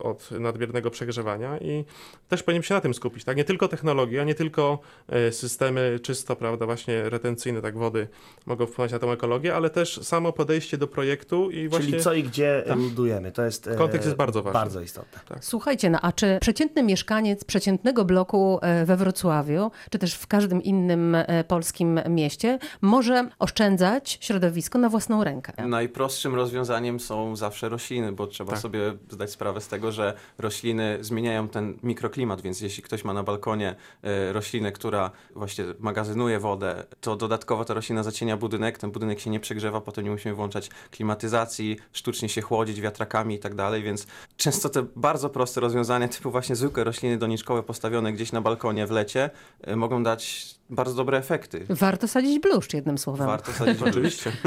od 0.00 0.30
nadmiernego 0.30 0.90
przegrzewania 0.90 1.58
i 1.58 1.84
też 2.28 2.42
powinniśmy 2.42 2.68
się 2.68 2.74
na 2.74 2.80
tym 2.80 2.94
skupić, 2.94 3.24
tak? 3.24 3.36
Nie 3.36 3.44
tylko 3.44 3.68
technologia, 3.68 4.24
nie 4.24 4.34
tylko 4.34 4.78
y, 5.28 5.32
systemy 5.32 5.98
czysto, 6.02 6.36
prawda, 6.36 6.66
właśnie 6.66 7.10
retencyjne, 7.10 7.62
tak, 7.62 7.78
wody 7.78 8.08
mogą 8.46 8.66
wpływać 8.66 8.92
na 8.92 8.98
tą 8.98 9.12
ekologię, 9.12 9.54
ale 9.54 9.70
też 9.70 10.00
samo 10.02 10.32
podejście 10.32 10.78
do 10.78 10.88
projektu 10.88 11.50
i 11.50 11.68
właśnie... 11.68 11.90
Czyli 11.90 12.02
co 12.02 12.14
i 12.14 12.22
gdzie 12.22 12.64
budujemy. 12.76 13.32
To 13.32 13.44
jest 13.44 13.68
e, 13.68 13.74
Kontekst 13.74 14.06
jest 14.06 14.16
bardzo 14.16 14.42
ważny. 14.42 14.60
Bardzo 14.60 14.80
istotne. 14.80 15.20
Słuchajcie, 15.40 15.90
no 15.90 15.98
a 16.02 16.12
czy 16.12 16.38
przeciętny 16.40 16.82
mieszkaniec 16.82 17.44
przeciętnego 17.44 18.04
bloku 18.04 18.58
e, 18.62 18.84
we 18.84 18.96
Wrocławiu, 18.96 19.70
czy 19.90 19.98
też 19.98 20.14
w 20.14 20.26
każdym 20.26 20.62
innym 20.62 21.14
e, 21.14 21.44
polskim 21.44 22.00
mieście 22.08 22.58
może 22.80 23.28
oszczędzać 23.38 24.18
środowisko 24.20 24.78
na 24.78 24.88
własną 24.88 25.24
rękę? 25.24 25.52
Najprostszym 25.66 26.34
rozwiązaniem 26.34 27.00
są 27.00 27.36
zawsze 27.36 27.68
rośliny, 27.68 28.12
bo 28.12 28.26
trzeba 28.26 28.50
Tak. 28.50 28.60
sobie 28.60 28.92
zdać 29.10 29.30
sprawę 29.30 29.60
z 29.60 29.68
tego, 29.68 29.92
że 29.92 30.14
rośliny 30.38 30.98
zmieniają 31.00 31.48
ten 31.48 31.78
mikroklimat, 32.10 32.40
więc 32.40 32.60
jeśli 32.60 32.82
ktoś 32.82 33.04
ma 33.04 33.12
na 33.12 33.22
balkonie 33.22 33.74
e, 34.02 34.32
roślinę, 34.32 34.72
która 34.72 35.10
właśnie 35.34 35.64
magazynuje 35.78 36.38
wodę, 36.38 36.84
to 37.00 37.16
dodatkowo 37.16 37.64
ta 37.64 37.74
roślina 37.74 38.02
zacienia 38.02 38.36
budynek, 38.36 38.78
ten 38.78 38.90
budynek 38.90 39.20
się 39.20 39.30
nie 39.30 39.40
przegrzewa, 39.40 39.80
potem 39.80 40.04
nie 40.04 40.10
musimy 40.10 40.34
włączać 40.34 40.70
klimatyzacji, 40.90 41.76
sztucznie 41.92 42.28
się 42.28 42.42
chłodzić 42.42 42.80
wiatrakami 42.80 43.34
i 43.34 43.38
tak 43.38 43.54
dalej, 43.54 43.82
więc 43.82 44.06
często 44.36 44.68
te 44.68 44.86
bardzo 44.96 45.30
proste 45.30 45.60
rozwiązania, 45.60 46.08
typu 46.08 46.30
właśnie 46.30 46.56
zwykłe 46.56 46.84
rośliny 46.84 47.18
doniczkowe 47.18 47.62
postawione 47.62 48.12
gdzieś 48.12 48.32
na 48.32 48.40
balkonie 48.40 48.86
w 48.86 48.90
lecie, 48.90 49.30
e, 49.62 49.76
mogą 49.76 50.02
dać 50.02 50.54
bardzo 50.70 50.94
dobre 50.94 51.18
efekty. 51.18 51.66
Warto 51.68 52.08
sadzić 52.08 52.38
bluszcz, 52.38 52.74
jednym 52.74 52.98
słowem. 52.98 53.26
Warto 53.26 53.52
sadzić 53.52 53.82
Oczywiście. 53.82 54.32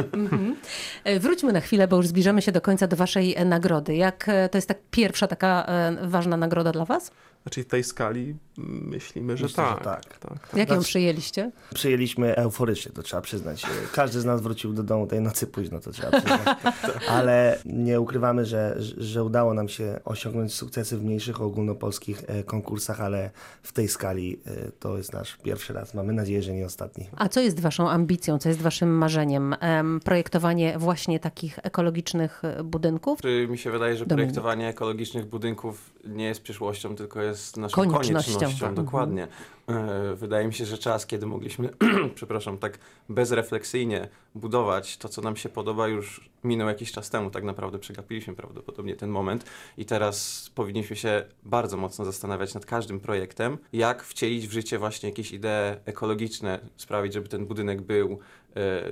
E, 1.04 1.20
Wróćmy 1.20 1.54
na 1.54 1.62
chwilę, 1.62 1.88
bo 1.88 1.98
już 1.98 2.08
zbliżamy 2.08 2.42
się 2.42 2.52
do 2.52 2.62
końca 2.62 2.88
do 2.88 2.96
waszej 2.96 3.36
nagrody. 3.46 3.96
Jak 3.96 4.26
to 4.52 4.58
jest 4.58 4.68
tak 4.68 4.78
pierwsza 4.92 5.28
taka 5.28 5.68
ważna 6.04 6.38
nagroda 6.38 6.72
dla 6.72 6.86
was? 6.86 7.12
Znaczy 7.44 7.64
w 7.64 7.68
tej 7.68 7.84
skali 7.84 8.36
myślimy, 8.58 9.38
że 9.38 9.44
Myślę, 9.44 9.66
że 9.66 9.72
tak. 9.76 9.84
tak. 9.84 10.18
tak. 10.18 10.50
Jak 10.56 10.70
ją 10.70 10.76
Znaczy- 10.76 10.88
przyjęliście? 10.90 11.52
Przyjęliśmy 11.74 12.36
euforycznie, 12.36 12.92
to 12.92 13.04
trzeba 13.04 13.22
przyznać. 13.22 13.66
Każdy 13.94 14.22
z 14.22 14.26
nas 14.26 14.42
wrócił 14.42 14.74
do 14.74 14.84
domu 14.84 15.08
tej 15.08 15.22
nocy 15.22 15.48
późno, 15.48 15.80
to 15.80 15.92
trzeba 15.92 16.12
przyznać. 16.12 16.58
Ale 17.10 17.60
nie 17.66 18.02
ukrywamy, 18.02 18.46
że, 18.46 18.76
że 18.98 19.24
udało 19.24 19.54
nam 19.54 19.70
się 19.70 20.00
osiągnąć 20.06 20.54
sukcesy 20.54 20.98
w 20.98 21.04
mniejszych 21.04 21.42
ogólnopolskich 21.42 22.24
e, 22.28 22.44
konkursach, 22.44 23.02
ale 23.02 23.32
w 23.64 23.72
tej 23.74 23.88
skali 23.88 24.40
e, 24.46 24.72
to 24.80 24.98
jest 24.98 25.14
nasz 25.14 25.38
pierwszy 25.44 25.74
raz. 25.74 25.94
Mamy 25.94 26.14
nadzieję, 26.14 26.42
że 26.44 26.54
nie 26.54 26.66
ostatni. 26.66 27.10
A 27.16 27.30
co 27.30 27.40
jest 27.42 27.60
waszą 27.60 27.90
ambicją, 27.90 28.38
co 28.38 28.50
jest 28.50 28.62
waszym 28.62 28.98
marzeniem? 28.98 29.56
Em, 29.60 30.00
projektowanie 30.04 30.78
właśnie 30.80 31.20
takich 31.20 31.60
ekologicznych 31.64 32.42
e, 32.46 32.64
budynków? 32.64 33.22
Czy 33.22 33.48
mi 33.48 33.58
się 33.58 33.72
wydaje, 33.72 33.96
że 33.98 34.06
Dominik. 34.06 34.26
projektowanie 34.26 34.68
ekologicznych 34.68 35.26
budynków 35.26 35.94
nie 36.06 36.26
jest 36.26 36.42
przyszłością, 36.42 36.96
tylko 36.96 37.22
jest 37.22 37.33
naszą 37.58 37.76
Koniecznością. 37.76 38.14
koniecznością. 38.34 38.66
Tak. 38.66 38.74
Dokładnie. 38.74 39.28
E, 39.68 40.16
Wydaje 40.16 40.48
mi 40.48 40.54
się, 40.54 40.66
że 40.66 40.78
czas, 40.78 41.06
kiedy 41.06 41.26
mogliśmy, 41.26 41.70
przepraszam, 42.16 42.58
tak 42.58 42.80
bezrefleksyjnie 43.10 44.08
budować 44.36 44.98
to, 44.98 45.10
co 45.10 45.22
nam 45.22 45.36
się 45.36 45.50
podoba, 45.50 45.88
już 45.88 46.30
minął 46.44 46.68
jakiś 46.68 46.92
czas 46.92 47.10
temu. 47.10 47.30
Tak 47.30 47.44
naprawdę 47.44 47.80
przegapiliśmy 47.80 48.36
prawdopodobnie 48.36 48.96
ten 48.96 49.10
moment 49.10 49.46
i 49.78 49.86
teraz 49.86 50.50
powinniśmy 50.56 50.96
się 50.96 51.26
bardzo 51.44 51.78
mocno 51.78 52.06
zastanawiać 52.06 52.54
nad 52.54 52.66
każdym 52.66 53.00
projektem, 53.00 53.58
jak 53.74 54.04
wcielić 54.04 54.48
w 54.48 54.52
życie 54.52 54.80
właśnie 54.80 55.10
jakieś 55.10 55.32
idee 55.32 55.76
ekologiczne, 55.86 56.60
sprawić, 56.78 57.14
żeby 57.14 57.30
ten 57.30 57.46
budynek 57.46 57.82
był 57.82 58.20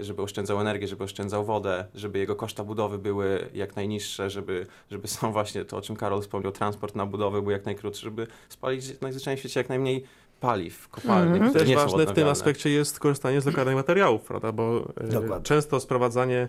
żeby 0.02 0.22
oszczędzał 0.22 0.62
energię, 0.62 0.88
żeby 0.88 1.04
oszczędzał 1.04 1.46
wodę, 1.46 1.86
żeby 1.96 2.20
jego 2.20 2.36
koszta 2.36 2.64
budowy 2.64 2.98
były 2.98 3.50
jak 3.54 3.76
najniższe, 3.76 4.30
żeby, 4.30 4.68
żeby 4.92 5.08
sam 5.08 5.32
właśnie 5.32 5.66
to, 5.66 5.78
o 5.78 5.82
czym 5.82 5.96
Karol 5.96 6.22
wspomniał, 6.22 6.52
transport 6.52 6.96
na 6.96 7.06
budowę 7.06 7.42
był 7.42 7.52
jak 7.52 7.66
najkrótszy, 7.66 8.02
żeby 8.02 8.28
spalić 8.50 9.02
najzwyczajniej 9.02 9.38
w 9.38 9.40
świecie 9.40 9.60
jak 9.60 9.70
najmniej 9.70 10.04
paliw 10.40 10.90
kopalnych, 10.90 11.34
Mhm. 11.34 11.50
które 11.50 11.66
Też 11.66 11.74
są 11.74 11.82
ważne 11.82 12.06
w 12.06 12.16
tym 12.16 12.28
aspekcie 12.28 12.70
jest 12.70 13.00
korzystanie 13.00 13.42
z 13.42 13.46
lokalnych 13.46 13.76
materiałów, 13.76 14.22
prawda? 14.22 14.52
Bo 14.52 14.88
e, 15.02 15.08
Dokładnie. 15.08 15.44
często 15.46 15.80
sprowadzanie 15.80 16.48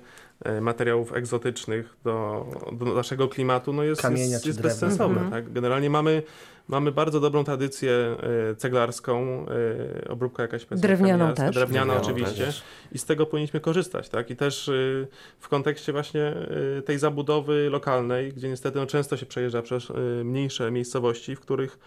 materiałów 0.61 1.13
egzotycznych 1.13 1.97
do, 2.05 2.47
do 2.73 2.95
naszego 2.95 3.29
klimatu 3.29 3.73
no 3.73 3.83
jest, 3.83 4.03
Kamienia 4.03 4.33
jest, 4.33 4.47
jest 4.47 4.63
bezsensowne. 4.63 5.21
Mhm. 5.21 5.31
Tak? 5.31 5.53
Generalnie 5.53 5.91
mamy, 5.91 6.23
mamy 6.69 6.93
bardzo 6.93 7.21
dobrą 7.21 7.45
tradycję 7.45 7.93
e, 8.51 8.55
ceglarską, 8.57 9.47
e, 10.05 10.09
obróbka 10.09 10.43
jakaś 10.43 10.67
Drewnianą 10.71 11.35
też. 11.35 11.55
Drewniana 11.55 11.95
Drewnianą 11.95 11.95
oczywiście. 11.95 12.45
też. 12.45 12.63
I 12.93 12.99
z 12.99 13.05
tego 13.05 13.27
powinniśmy 13.27 13.61
korzystać. 13.61 14.09
Tak? 14.09 14.31
I 14.31 14.37
też 14.37 14.71
w 15.39 15.49
kontekście 15.49 15.93
właśnie 15.93 16.35
tej 16.85 16.99
zabudowy 16.99 17.71
lokalnej, 17.71 18.33
gdzie 18.33 18.49
niestety 18.49 18.79
no, 18.79 18.87
często 18.87 19.17
się 19.17 19.27
przejeżdża 19.27 19.63
przez 19.63 19.93
mniejsze 20.25 20.71
miejscowości, 20.71 21.37
w 21.37 21.41
których 21.41 21.79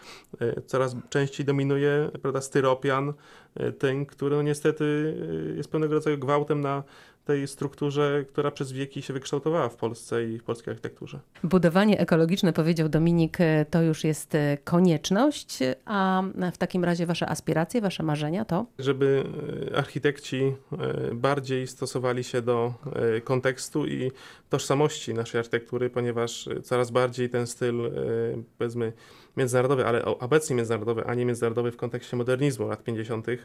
coraz 0.65 0.95
częściej 1.09 1.45
dominuje 1.45 2.09
prawda, 2.21 2.41
styropian, 2.41 3.13
tynk, 3.79 4.11
który 4.11 4.35
no, 4.35 4.41
niestety 4.41 5.15
jest 5.57 5.71
pewnego 5.71 5.93
rodzaju 5.93 6.17
gwałtem 6.17 6.61
na 6.61 6.83
tej 7.25 7.47
strukturze, 7.47 8.25
która 8.29 8.51
przez 8.51 8.71
wieki 8.71 9.01
się 9.01 9.13
wykształtowała 9.13 9.69
w 9.69 9.75
Polsce 9.75 10.25
i 10.25 10.39
w 10.39 10.43
polskiej 10.43 10.71
architekturze. 10.71 11.19
Budowanie 11.43 11.99
ekologiczne, 11.99 12.53
powiedział 12.53 12.89
Dominik, 12.89 13.37
to 13.69 13.81
już 13.81 14.03
jest 14.03 14.35
e, 14.35 14.57
konieczność, 14.63 15.59
a 15.85 16.23
w 16.53 16.57
takim 16.57 16.83
razie 16.83 17.05
wasze 17.05 17.29
aspiracje, 17.29 17.81
wasze 17.81 18.03
marzenia 18.03 18.45
to? 18.45 18.65
żeby 18.79 19.23
e, 19.71 19.77
architekci 19.77 20.41
e, 20.41 20.53
bardziej 21.13 21.67
stosowali 21.67 22.23
się 22.23 22.41
do 22.41 22.73
kontekstu 23.23 23.85
i 23.87 24.11
tożsamości 24.49 25.13
naszej 25.13 25.39
architektury, 25.39 25.89
ponieważ 25.89 26.49
coraz 26.63 26.91
bardziej 26.91 27.29
ten 27.29 27.47
styl, 27.47 27.91
powiedzmy, 28.57 28.93
międzynarodowy, 29.37 29.85
ale 29.85 30.05
obecnie 30.05 30.55
międzynarodowy, 30.55 31.05
a 31.05 31.13
nie 31.13 31.25
międzynarodowy 31.25 31.71
w 31.71 31.77
kontekście 31.77 32.17
modernizmu 32.17 32.67
lat 32.67 32.83
50., 32.83 33.27
e, 33.27 33.37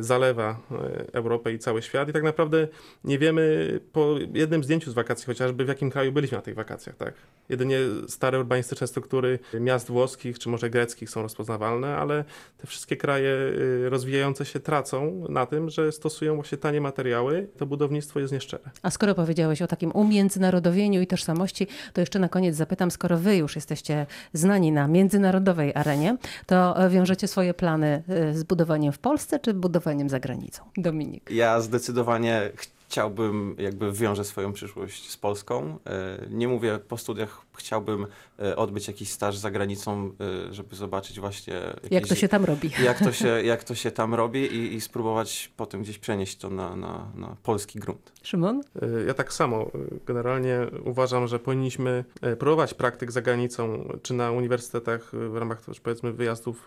zalewa 0.00 0.60
e, 0.70 1.14
Europę 1.14 1.52
i 1.52 1.58
cały 1.58 1.82
świat. 1.82 2.08
I 2.08 2.12
tak 2.12 2.22
naprawdę 2.22 2.68
nie 3.04 3.18
wiemy 3.18 3.80
po 3.92 4.14
jednym 4.34 4.64
zdjęciu 4.64 4.90
z 4.90 4.94
wakacji 4.94 5.26
chociażby, 5.26 5.64
w 5.64 5.68
jakim 5.68 5.90
kraju 5.90 6.12
byliśmy 6.12 6.38
na 6.38 6.42
tych 6.42 6.54
wakacjach. 6.54 6.96
Tak? 6.96 7.14
Jedynie 7.48 7.78
stare 8.08 8.38
urbanistyczne 8.38 8.86
struktury 8.86 9.38
miast 9.60 9.88
włoskich 9.88 10.38
czy 10.38 10.48
może 10.48 10.70
greckich 10.70 11.10
są 11.10 11.22
rozpoznawalne, 11.22 11.96
ale 11.96 12.24
te 12.58 12.66
wszystkie 12.66 12.96
kraje 12.96 13.30
y, 13.30 13.90
rozwijające 13.90 14.44
się 14.44 14.60
tracą 14.60 15.24
na 15.28 15.46
tym, 15.46 15.70
że 15.70 15.92
stosują 15.92 16.34
właśnie 16.34 16.58
tanie 16.58 16.80
materiały. 16.80 17.48
To 17.56 17.66
budownictwo 17.66 18.20
jest 18.20 18.32
nieszczere. 18.32 18.70
A 18.82 18.90
skoro 18.90 19.14
powiedziałeś 19.14 19.62
o 19.62 19.66
takim 19.66 19.90
umiędzynarodowieniu 19.90 21.00
i 21.00 21.06
tożsamości, 21.06 21.66
to 21.92 22.00
jeszcze 22.00 22.18
na 22.18 22.28
koniec 22.28 22.56
zapytam, 22.56 22.90
skoro 22.90 23.18
wy 23.18 23.36
już 23.36 23.56
jesteście 23.56 24.06
znani 24.32 24.72
na 24.72 24.88
międzynarodowej 25.00 25.72
arenie, 25.74 26.16
to 26.46 26.84
e, 26.84 26.90
wiążecie 26.90 27.28
swoje 27.28 27.54
plany 27.54 28.02
e, 28.08 28.34
z 28.34 28.42
budowaniem 28.42 28.92
w 28.92 28.98
Polsce 28.98 29.38
czy 29.38 29.54
budowaniem 29.54 30.08
za 30.08 30.20
granicą? 30.20 30.62
Dominik. 30.76 31.30
Ja 31.30 31.60
zdecydowanie 31.60 32.50
ch- 32.56 32.66
chciałbym, 32.88 33.56
jakby 33.58 33.92
wiąże 33.92 34.24
swoją 34.24 34.52
przyszłość 34.52 35.10
z 35.10 35.16
Polską. 35.16 35.78
E, 35.86 36.26
Nie 36.30 36.48
mówię 36.48 36.78
po 36.88 36.96
studiach, 36.98 37.40
chciałbym 37.56 38.06
e, 38.38 38.56
odbyć 38.56 38.88
jakiś 38.88 39.10
staż 39.10 39.36
za 39.36 39.50
granicą, 39.50 40.12
e, 40.48 40.54
żeby 40.54 40.76
zobaczyć 40.76 41.20
właśnie 41.20 41.54
Jak 41.90 42.06
to 42.06 42.14
się 42.14 42.28
tam 42.28 42.44
robi? 42.44 42.70
jak 42.84 42.98
to 42.98 43.12
się, 43.12 43.28
jak 43.52 43.64
to 43.64 43.74
się 43.74 43.90
tam 43.90 44.14
robi 44.14 44.40
i, 44.40 44.74
i 44.74 44.80
spróbować 44.80 45.52
potem 45.56 45.82
gdzieś 45.82 45.98
przenieść 45.98 46.36
to 46.36 46.50
na, 46.50 46.76
na, 46.76 47.12
na 47.14 47.36
polski 47.42 47.78
grunt. 47.78 48.12
Szymon? 48.22 48.60
Y, 48.82 49.04
Ja 49.06 49.14
tak 49.14 49.32
samo. 49.32 49.70
Generalnie 50.06 50.60
uważam, 50.84 51.26
że 51.26 51.38
powinniśmy 51.38 52.04
próbować 52.38 52.74
praktyk 52.74 53.12
za 53.12 53.22
granicą, 53.22 53.88
czy 54.02 54.14
na 54.14 54.30
uniwersytetach 54.30 55.10
w 55.12 55.36
ramach 55.36 55.60
też 55.60 55.80
powiedzmy 55.80 56.12
wyjazdów 56.12 56.66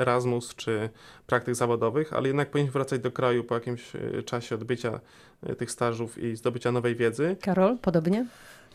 Erasmus, 0.00 0.54
czy 0.54 0.90
praktyk 1.26 1.54
zawodowych, 1.54 2.12
ale 2.12 2.28
jednak 2.28 2.50
powinniśmy 2.50 2.72
wracać 2.72 3.00
do 3.00 3.10
kraju 3.12 3.44
po 3.44 3.54
jakimś 3.54 3.92
czasie 4.24 4.54
odbycia 4.54 5.00
tych 5.58 5.70
stażów 5.70 6.18
i 6.18 6.36
zdobycia 6.36 6.72
nowej 6.72 6.96
wiedzy. 6.96 7.36
Karol, 7.40 7.78
podobnie? 7.82 8.26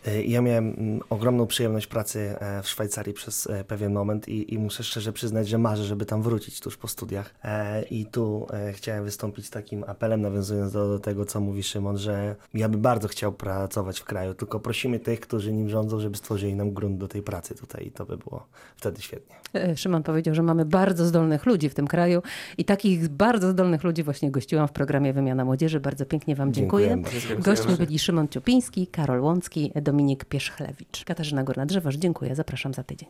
E, 0.08 0.24
Ja 0.24 0.42
miałem 0.42 0.76
mm, 0.78 1.00
ogromną 1.10 1.48
przyjemność 1.48 1.88
pracy 1.88 2.36
e, 2.40 2.64
w 2.64 2.68
Szwajcarii 2.68 3.14
przez 3.14 3.48
e, 3.48 3.64
pewien 3.64 3.94
moment 3.94 4.30
i, 4.30 4.54
i 4.54 4.58
muszę 4.58 4.84
szczerze 4.84 5.14
przyznać, 5.14 5.48
że 5.48 5.58
marzę, 5.58 5.84
żeby 5.84 6.06
tam 6.06 6.22
wrócić 6.22 6.60
tuż 6.60 6.78
po 6.78 6.88
studiach. 6.88 7.34
I 7.92 8.06
tu 8.06 8.48
chciałem 8.74 9.04
wystąpić 9.04 9.46
z 9.46 9.50
takim 9.50 9.84
apelem, 9.88 10.22
nawiązując 10.22 10.74
do, 10.74 10.88
do 10.88 11.00
tego, 11.00 11.26
co 11.26 11.40
mówi 11.40 11.64
Szymon, 11.64 11.98
że 11.98 12.36
ja 12.54 12.70
bym 12.70 12.82
bardzo 12.82 13.08
chciał 13.08 13.34
pracować 13.34 14.00
w 14.00 14.04
kraju, 14.04 14.34
tylko 14.34 14.60
prosimy 14.60 15.00
tych, 15.00 15.20
którzy 15.20 15.54
nim 15.54 15.70
rządzą, 15.70 16.00
żeby 16.00 16.18
stworzyli 16.18 16.56
nam 16.56 16.74
grunt 16.74 16.98
do 16.98 17.08
tej 17.08 17.22
pracy 17.22 17.56
tutaj 17.56 17.88
i 17.88 17.92
to 17.92 18.06
by 18.06 18.18
było 18.18 18.48
wtedy 18.76 19.02
świetnie. 19.02 19.36
Szymon 19.76 20.04
powiedział, 20.04 20.36
że 20.36 20.44
mamy 20.44 20.66
bardzo 20.66 21.06
zdolnych 21.06 21.46
ludzi 21.46 21.70
w 21.70 21.74
tym 21.74 21.88
kraju 21.88 22.22
i 22.58 22.66
takich 22.66 23.08
bardzo 23.08 23.52
zdolnych 23.52 23.84
ludzi 23.84 24.04
właśnie 24.04 24.32
gościłam 24.32 24.68
w 24.68 24.72
programie 24.72 25.14
Wymiana 25.14 25.46
Młodzieży. 25.46 25.80
Bardzo 25.80 26.06
pięknie 26.06 26.36
Wam 26.36 26.54
dziękuję. 26.54 26.88
Dziękujemy. 26.88 27.42
Gośćmi 27.42 27.76
byli 27.76 28.00
Szymon 28.00 28.28
Ciupiński, 28.28 28.88
Karol 28.88 29.22
Łącki, 29.22 29.72
Dominik 29.94 30.26
Pierzchlewicz. 30.26 31.06
Katarzyna 31.06 31.44
Górna-Drzewoż, 31.44 31.96
dziękuję. 31.96 32.36
Zapraszam 32.36 32.74
za 32.74 32.84
tydzień. 32.84 33.10